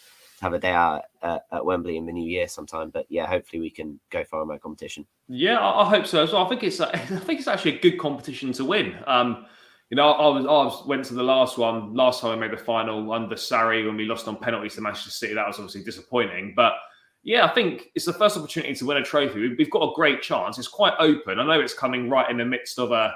[0.40, 2.90] have a day out at Wembley in the new year sometime.
[2.90, 5.06] But yeah, hopefully we can go far in that competition.
[5.28, 6.44] Yeah, I, I hope so well.
[6.44, 8.96] I think it's I think it's actually a good competition to win.
[9.06, 9.46] Um,
[9.90, 12.62] you know, I was I went to the last one last time I made the
[12.62, 15.34] final under Sarri when we lost on penalties to Manchester City.
[15.34, 16.74] That was obviously disappointing, but
[17.22, 19.56] yeah, I think it's the first opportunity to win a trophy.
[19.58, 20.58] We've, got a great chance.
[20.58, 21.40] It's quite open.
[21.40, 23.12] I know it's coming right in the midst of a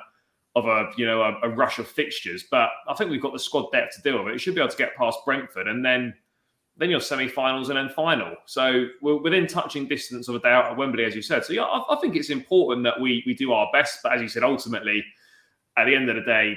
[0.56, 3.38] of a you know a, a rush of fixtures, but I think we've got the
[3.38, 4.32] squad depth to deal with it.
[4.32, 6.14] We should be able to get past Brentford and then
[6.76, 8.34] then you're semi-finals and then final.
[8.46, 11.44] So we're within touching distance of a day out at Wembley, as you said.
[11.44, 14.00] So yeah, I, I think it's important that we we do our best.
[14.02, 15.04] But as you said, ultimately,
[15.80, 16.56] at the end of the day,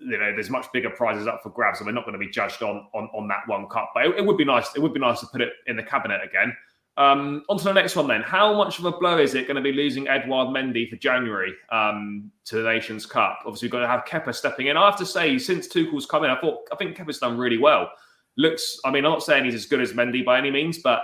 [0.00, 2.30] you know, there's much bigger prizes up for grabs, and we're not going to be
[2.30, 3.90] judged on on, on that one cup.
[3.94, 4.68] But it, it would be nice.
[4.74, 6.54] It would be nice to put it in the cabinet again.
[6.96, 8.20] Um, on to the next one then.
[8.20, 11.54] How much of a blow is it going to be losing Edouard Mendy for January
[11.70, 13.38] um, to the Nations Cup?
[13.46, 14.76] Obviously, we've got to have Kepa stepping in.
[14.76, 17.58] I have to say, since Tuchel's come in, I thought I think Kepa's done really
[17.58, 17.90] well.
[18.36, 21.02] Looks, I mean, I'm not saying he's as good as Mendy by any means, but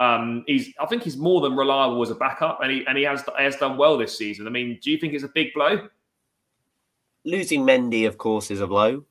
[0.00, 3.04] um, he's I think he's more than reliable as a backup, and he and he
[3.04, 4.46] has has done well this season.
[4.46, 5.88] I mean, do you think it's a big blow?
[7.24, 9.04] Losing Mendy, of course, is a blow.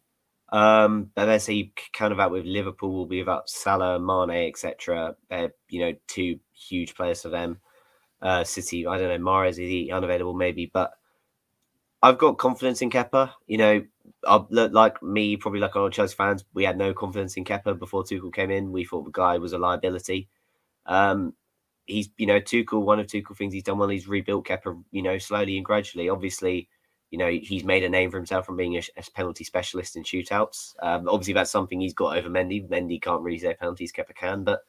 [0.51, 5.15] Um, but let's say kind of out with Liverpool will be about Salah, Mane, etc.
[5.29, 7.59] They're you know two huge players for them.
[8.21, 10.91] Uh, City, I don't know, Mahrez is he unavailable maybe, but
[12.03, 13.31] I've got confidence in Kepa.
[13.47, 13.85] You know,
[14.49, 18.03] like me, probably like a lot Chelsea fans, we had no confidence in Kepa before
[18.03, 18.71] Tuchel came in.
[18.71, 20.27] We thought the guy was a liability.
[20.85, 21.33] Um,
[21.85, 22.83] he's you know Tuchel.
[22.83, 23.87] One of Tuchel things he's done well.
[23.89, 26.09] He's rebuilt Kepa, you know, slowly and gradually.
[26.09, 26.67] Obviously
[27.11, 30.03] you know, he's made a name for himself from being a, a penalty specialist in
[30.03, 30.73] shootouts.
[30.81, 32.67] Um, obviously, that's something he's got over Mendy.
[32.67, 34.45] Mendy can't really say penalties, Kepa can.
[34.45, 34.61] But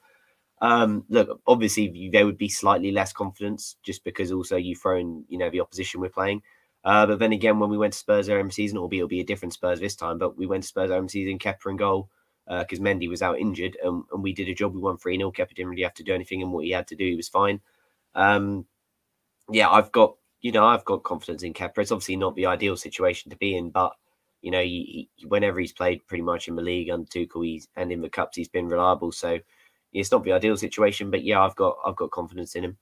[0.60, 5.38] um, look, obviously, there would be slightly less confidence just because also you've thrown, you
[5.38, 6.42] know, the opposition we're playing.
[6.84, 9.24] Uh, but then again, when we went to Spurs in season, albeit it'll be a
[9.24, 12.10] different Spurs this time, but we went to Spurs in the season, Kepa and goal
[12.46, 14.74] because uh, Mendy was out injured and, and we did a job.
[14.74, 15.30] We won 3 0.
[15.30, 17.28] Kepa didn't really have to do anything, and what he had to do, he was
[17.28, 17.60] fine.
[18.16, 18.66] Um,
[19.50, 21.78] yeah, I've got you know, I've got confidence in Kepa.
[21.78, 23.92] It's obviously not the ideal situation to be in, but
[24.42, 27.68] you know, he, he, whenever he's played pretty much in the league under Tuchel, he's
[27.76, 29.12] and in the cups, he's been reliable.
[29.12, 29.38] So
[29.92, 32.76] it's not the ideal situation, but yeah, I've got I've got confidence in him.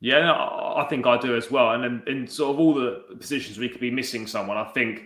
[0.00, 1.70] Yeah, I think I do as well.
[1.70, 5.04] And in, in sort of all the positions we could be missing someone, I think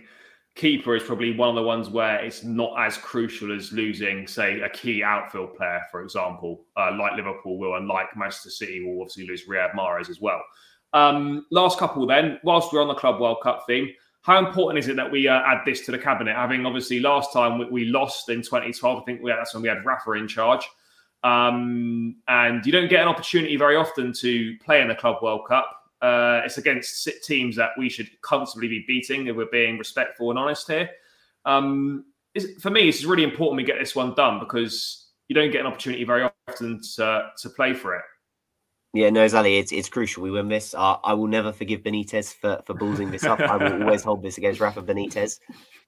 [0.55, 4.59] keeper is probably one of the ones where it's not as crucial as losing, say,
[4.61, 8.99] a key outfield player, for example, uh, like Liverpool will, and like Manchester City will
[9.01, 10.41] obviously lose Riyad Mahrez as well.
[10.93, 13.89] Um, last couple then, whilst we're on the Club World Cup theme,
[14.21, 16.35] how important is it that we uh, add this to the cabinet?
[16.35, 19.63] Having obviously last time we, we lost in 2012, I think we had, that's when
[19.63, 20.67] we had Rafa in charge.
[21.23, 25.47] Um, and you don't get an opportunity very often to play in the Club World
[25.47, 25.71] Cup.
[26.01, 30.37] Uh, it's against teams that we should comfortably be beating if we're being respectful and
[30.37, 30.89] honest here.
[31.45, 32.05] Um,
[32.59, 35.67] for me, it's really important we get this one done because you don't get an
[35.67, 38.03] opportunity very often to, to play for it.
[38.93, 39.57] Yeah, no, exactly.
[39.57, 40.73] It's it's crucial we win this.
[40.73, 43.39] Uh, I will never forgive Benitez for for ballsing this up.
[43.39, 45.39] I will always hold this against Rafa Benitez.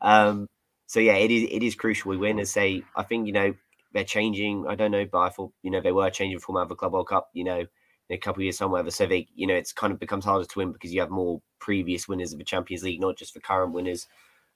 [0.02, 0.48] Um,
[0.88, 2.40] so yeah, it is it is crucial we win.
[2.40, 3.54] And say, I think you know
[3.94, 4.66] they're changing.
[4.68, 6.94] I don't know, but I thought you know they were changing format of the Club
[6.94, 7.30] World Cup.
[7.34, 7.66] You know,
[8.10, 8.88] a couple of years somewhere.
[8.90, 11.42] So they, you know, it's kind of becomes harder to win because you have more
[11.60, 14.08] previous winners of the Champions League, not just for current winners.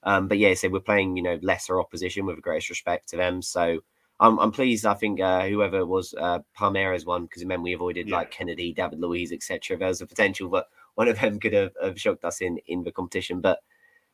[0.02, 3.16] Um, but yeah, so we're playing, you know, lesser opposition with the greatest respect to
[3.16, 3.42] them.
[3.42, 3.80] So
[4.20, 4.86] I'm, I'm pleased.
[4.86, 8.16] I think uh, whoever was uh, Palmeiras won because it meant we avoided yeah.
[8.16, 9.76] like Kenedy, David Luiz, etc.
[9.76, 12.84] There was a potential, but one of them could have, have shocked us in in
[12.84, 13.40] the competition.
[13.40, 13.60] But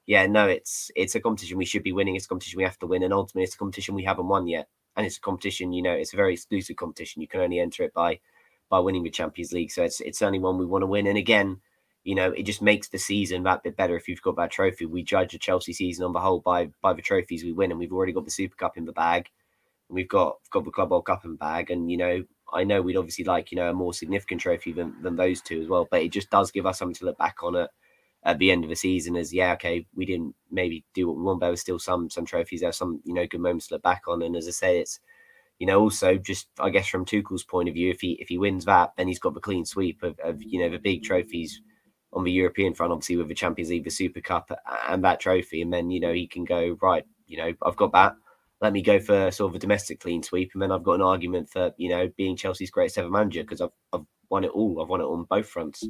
[0.06, 2.16] yeah, no, it's it's a competition we should be winning.
[2.16, 4.46] It's a competition we have to win, and ultimately, it's a competition we haven't won
[4.48, 4.68] yet.
[4.96, 7.22] And it's a competition, you know, it's a very exclusive competition.
[7.22, 8.20] You can only enter it by
[8.70, 9.70] by winning the Champions League.
[9.70, 11.06] So it's it's certainly one we want to win.
[11.06, 11.60] And again,
[12.04, 14.86] you know, it just makes the season that bit better if you've got that trophy.
[14.86, 17.78] We judge the Chelsea season on the whole by by the trophies we win, and
[17.78, 19.28] we've already got the Super Cup in the bag.
[19.90, 22.96] We've got got the Club World Cup the bag, and you know, I know we'd
[22.96, 25.86] obviously like you know a more significant trophy than, than those two as well.
[25.90, 27.70] But it just does give us something to look back on at
[28.22, 31.22] at the end of the season as yeah, okay, we didn't maybe do what we
[31.22, 33.74] want, but there was still some some trophies there, some you know good moments to
[33.74, 34.22] look back on.
[34.22, 35.00] And as I say, it's
[35.60, 38.38] you know, also just I guess from Tuchel's point of view, if he if he
[38.38, 41.60] wins that, then he's got the clean sweep of, of you know the big trophies
[42.12, 44.50] on the European front, obviously with the Champions League, the Super Cup,
[44.88, 47.04] and that trophy, and then you know he can go right.
[47.26, 48.16] You know, I've got that.
[48.60, 51.02] Let me go for sort of a domestic clean sweep, and then I've got an
[51.02, 54.82] argument for you know being Chelsea's greatest ever manager because I've I've won it all.
[54.82, 55.86] I've won it on both fronts.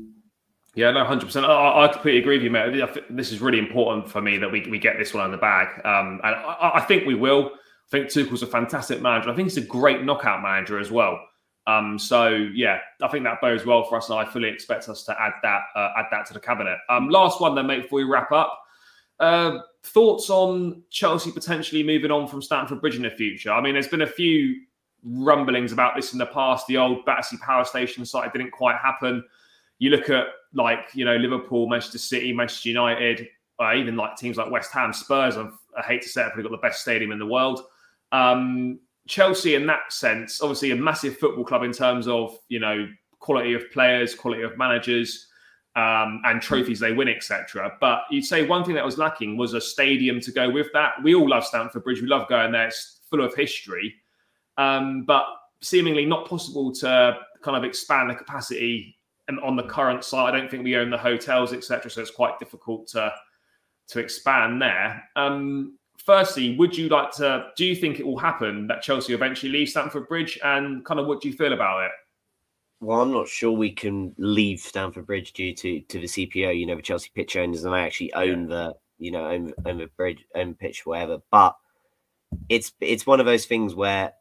[0.74, 1.46] Yeah, no, hundred percent.
[1.46, 3.04] I, I, completely agree with you, mate.
[3.10, 5.66] This is really important for me that we, we get this one in the bag,
[5.84, 7.46] um, and I, I think we will.
[7.46, 9.30] I think Tuchel's a fantastic manager.
[9.30, 11.18] I think he's a great knockout manager as well.
[11.66, 15.02] Um, so yeah, I think that bodes well for us, and I fully expect us
[15.04, 16.78] to add that uh, add that to the cabinet.
[16.88, 18.56] Um, last one then, mate, before we wrap up.
[19.18, 23.52] Uh, thoughts on Chelsea potentially moving on from Stamford Bridge in the future?
[23.52, 24.60] I mean, there's been a few
[25.02, 26.66] rumblings about this in the past.
[26.66, 29.24] The old Battersea Power Station site didn't quite happen.
[29.78, 33.28] You look at like you know Liverpool, Manchester City, Manchester United,
[33.60, 35.36] uh, even like teams like West Ham, Spurs.
[35.36, 37.62] I've, i hate to say it, they've got the best stadium in the world.
[38.12, 42.88] Um, Chelsea, in that sense, obviously a massive football club in terms of you know
[43.18, 45.28] quality of players, quality of managers,
[45.80, 47.72] um, and trophies they win, etc.
[47.80, 51.02] But you'd say one thing that was lacking was a stadium to go with that.
[51.02, 52.02] We all love Stamford Bridge.
[52.02, 52.66] We love going there.
[52.66, 53.94] It's full of history,
[54.58, 55.24] um, but
[55.62, 58.98] seemingly not possible to kind of expand the capacity
[59.42, 60.34] on the current site.
[60.34, 61.90] I don't think we own the hotels, etc.
[61.90, 63.12] So it's quite difficult to
[63.88, 65.02] to expand there.
[65.16, 67.46] Um, firstly, would you like to?
[67.56, 70.38] Do you think it will happen that Chelsea eventually leave Stamford Bridge?
[70.44, 71.92] And kind of what do you feel about it?
[72.80, 76.58] Well, I'm not sure we can leave Stamford Bridge due to to the CPO.
[76.58, 79.78] You know, the Chelsea pitch owners, and I actually own the you know own, own
[79.78, 81.18] the bridge, own pitch, whatever.
[81.30, 81.56] But
[82.48, 84.12] it's it's one of those things where,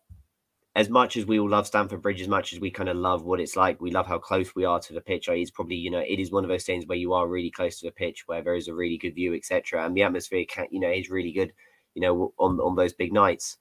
[0.76, 3.24] as much as we all love Stamford Bridge, as much as we kind of love
[3.24, 5.30] what it's like, we love how close we are to the pitch.
[5.30, 7.80] It's probably you know it is one of those things where you are really close
[7.80, 9.86] to the pitch, where there is a really good view, etc.
[9.86, 11.54] And the atmosphere, can, you know, is really good
[11.96, 13.58] you know, on on those big nights.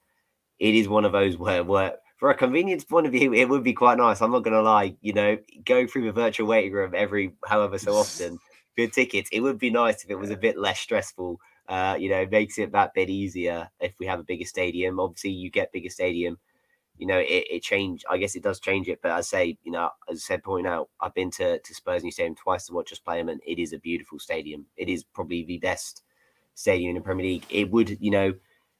[0.58, 3.62] It is one of those where where for a convenience point of view, it would
[3.62, 4.20] be quite nice.
[4.20, 7.94] I'm not gonna lie, you know, going through the virtual waiting room every however so
[7.94, 8.38] often,
[8.76, 9.30] good tickets.
[9.32, 11.40] It would be nice if it was a bit less stressful.
[11.68, 14.98] Uh, you know, makes it that bit easier if we have a bigger stadium.
[14.98, 16.38] Obviously, you get bigger stadium.
[16.96, 18.04] You know, it, it changed.
[18.10, 19.00] I guess it does change it.
[19.02, 22.02] But I say, you know, as I said, point out, I've been to, to Spurs
[22.02, 24.64] New Stadium twice to watch us play them, and it is a beautiful stadium.
[24.76, 26.02] It is probably the best
[26.54, 27.46] stadium in the Premier League.
[27.50, 28.32] It would, you know,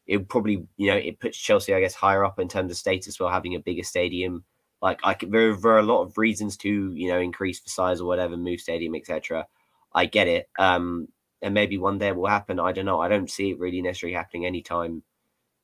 [0.09, 3.21] it probably, you know, it puts Chelsea, I guess, higher up in terms of status
[3.21, 4.43] while having a bigger stadium.
[4.81, 8.01] Like, I there, there are a lot of reasons to, you know, increase the size
[8.01, 9.47] or whatever, move stadium, etc.
[9.93, 10.49] I get it.
[10.59, 11.09] Um,
[11.43, 12.59] and maybe one day it will happen.
[12.59, 13.01] I don't know.
[13.01, 15.03] I don't see it really necessarily happening anytime,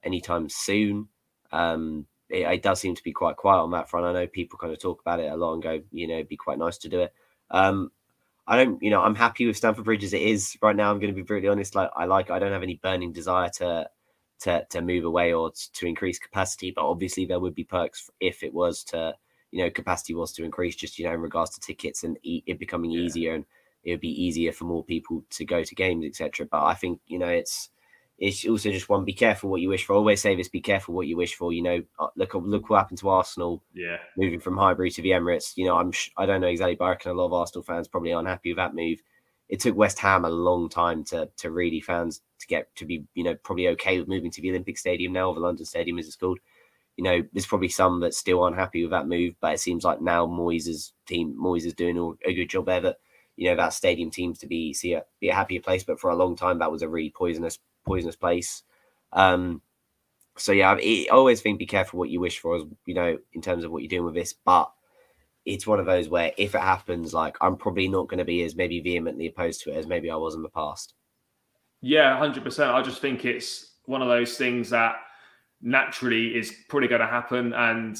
[0.03, 1.09] anytime soon.
[1.51, 4.07] Um, it, it, does seem to be quite quiet on that front.
[4.07, 6.28] I know people kind of talk about it a lot and go, you know, it'd
[6.28, 7.14] be quite nice to do it.
[7.51, 7.92] Um,
[8.47, 10.90] I don't, you know, I'm happy with Stamford Bridge as it is right now.
[10.90, 11.74] I'm going to be brutally honest.
[11.74, 13.88] Like, I like, I don't have any burning desire to,
[14.45, 16.70] to, to move away or to increase capacity.
[16.70, 19.14] But obviously, there would be perks if it was to,
[19.51, 22.59] you know, capacity was to increase, just you know, in regards to tickets and it
[22.59, 23.01] becoming yeah.
[23.01, 23.45] easier and
[23.84, 26.47] it would be easier for more people to go to games, etc.
[26.51, 27.70] But I think, you know, it's
[28.18, 29.95] it's also just one: be careful what you wish for.
[29.95, 31.53] I always say this: be careful what you wish for.
[31.53, 33.62] You know, uh, look look what happened to Arsenal.
[33.74, 35.57] Yeah, moving from Highbury to the Emirates.
[35.57, 37.88] You know, I'm I don't know exactly, but I reckon a lot of Arsenal fans
[37.88, 39.03] probably aren't happy with that move.
[39.55, 43.05] It took West Ham a long time to to really fans to get to be
[43.14, 45.96] you know probably okay with moving to the Olympic Stadium now, or the London Stadium
[45.96, 46.40] as it's called.
[46.96, 49.84] You know, there's probably some that still aren't happy with that move, but it seems
[49.84, 52.80] like now Moyes' team, Moyes is doing a good job there.
[52.80, 52.96] That
[53.36, 56.11] you know that stadium seems to be see a, be a happier place, but for
[56.11, 58.64] a long time that was a really poisonous poisonous place.
[59.12, 59.62] Um,
[60.36, 63.40] so yeah, I, always think be careful what you wish for, as you know, in
[63.40, 64.32] terms of what you're doing with this.
[64.32, 64.72] But
[65.47, 68.42] it's one of those where if it happens, like I'm probably not going to be
[68.45, 70.95] as maybe vehemently opposed to it as maybe I was in the past.
[71.80, 72.70] Yeah, hundred percent.
[72.70, 74.97] I just think it's one of those things that
[75.61, 77.97] naturally is probably going to happen, and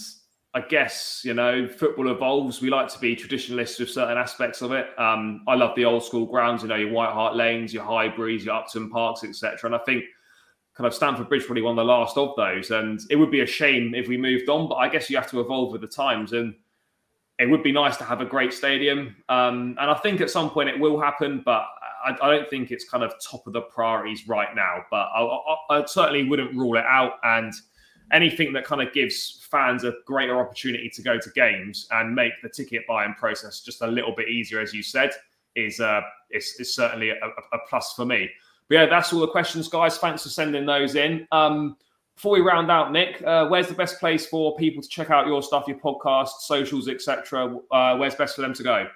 [0.55, 2.63] I guess you know, football evolves.
[2.63, 4.89] We like to be traditionalists with certain aspects of it.
[4.99, 8.45] Um, I love the old school grounds, you know, your White Hart Lanes, your Highbury's,
[8.47, 9.69] your Upton Parks, etc.
[9.69, 10.05] And I think
[10.77, 12.71] kind of Stamford Bridge probably one of the last of those.
[12.71, 15.31] And it would be a shame if we moved on, but I guess you have
[15.31, 16.33] to evolve with the times.
[16.33, 16.55] And
[17.39, 19.17] it would be nice to have a great stadium.
[19.29, 21.65] Um, and I think at some point it will happen, but
[22.05, 24.85] I, I, don't think it's kind of top of the priorities right now.
[24.91, 27.15] But I, I, I certainly wouldn't rule it out.
[27.25, 27.53] And
[28.13, 32.33] anything that kind of gives fans a greater opportunity to go to games and make
[32.43, 35.11] the ticket buying process just a little bit easier, as you said,
[35.57, 38.31] is uh, is, is certainly a, a plus for me.
[38.69, 39.99] But yeah, that's all the questions, guys.
[39.99, 41.27] Thanks for sending those in.
[41.33, 41.77] Um,
[42.17, 45.27] before we round out, Nick, uh, where's the best place for people to check out
[45.27, 47.57] your stuff, your podcast, socials, etc.?
[47.71, 48.87] Uh, where's best for them to go?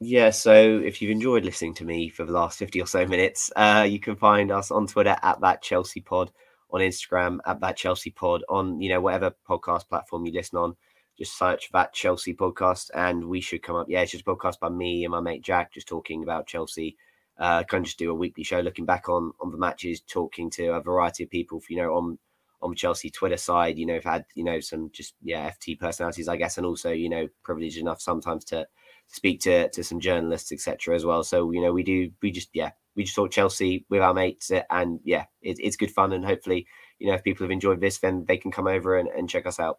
[0.00, 3.52] Yeah, so if you've enjoyed listening to me for the last 50 or so minutes,
[3.54, 6.32] uh, you can find us on Twitter at that Chelsea pod,
[6.70, 10.74] on Instagram at that Chelsea pod, on you know whatever podcast platform you listen on.
[11.16, 13.86] Just search that Chelsea podcast, and we should come up.
[13.88, 16.96] Yeah, it's just a podcast by me and my mate Jack, just talking about Chelsea
[17.38, 20.50] uh, kind of just do a weekly show looking back on on the matches, talking
[20.50, 22.18] to a variety of people, you know, on
[22.62, 23.78] on Chelsea Twitter side.
[23.78, 26.90] You know, have had you know some just yeah FT personalities, I guess, and also
[26.90, 28.66] you know privileged enough sometimes to
[29.08, 30.94] speak to to some journalists, etc.
[30.94, 31.22] as well.
[31.22, 34.50] So you know, we do we just yeah we just talk Chelsea with our mates,
[34.50, 36.66] uh, and yeah, it, it's good fun, and hopefully
[36.98, 39.46] you know if people have enjoyed this, then they can come over and, and check
[39.46, 39.78] us out.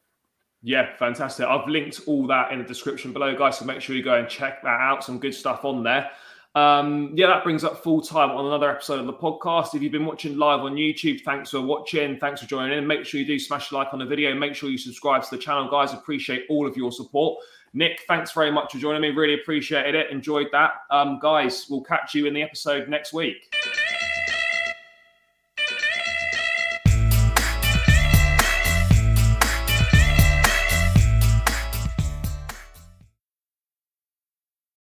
[0.66, 1.46] Yeah, fantastic.
[1.46, 3.58] I've linked all that in the description below, guys.
[3.58, 5.04] So make sure you go and check that out.
[5.04, 6.10] Some good stuff on there.
[6.56, 9.74] Um, yeah, that brings up full time on another episode of the podcast.
[9.74, 12.20] If you've been watching live on YouTube, thanks for watching.
[12.20, 12.86] Thanks for joining in.
[12.86, 14.36] Make sure you do smash like on the video.
[14.36, 15.94] Make sure you subscribe to the channel, guys.
[15.94, 17.40] Appreciate all of your support.
[17.74, 19.10] Nick, thanks very much for joining me.
[19.10, 20.12] Really appreciated it.
[20.12, 20.74] Enjoyed that.
[20.92, 23.52] Um, guys, we'll catch you in the episode next week.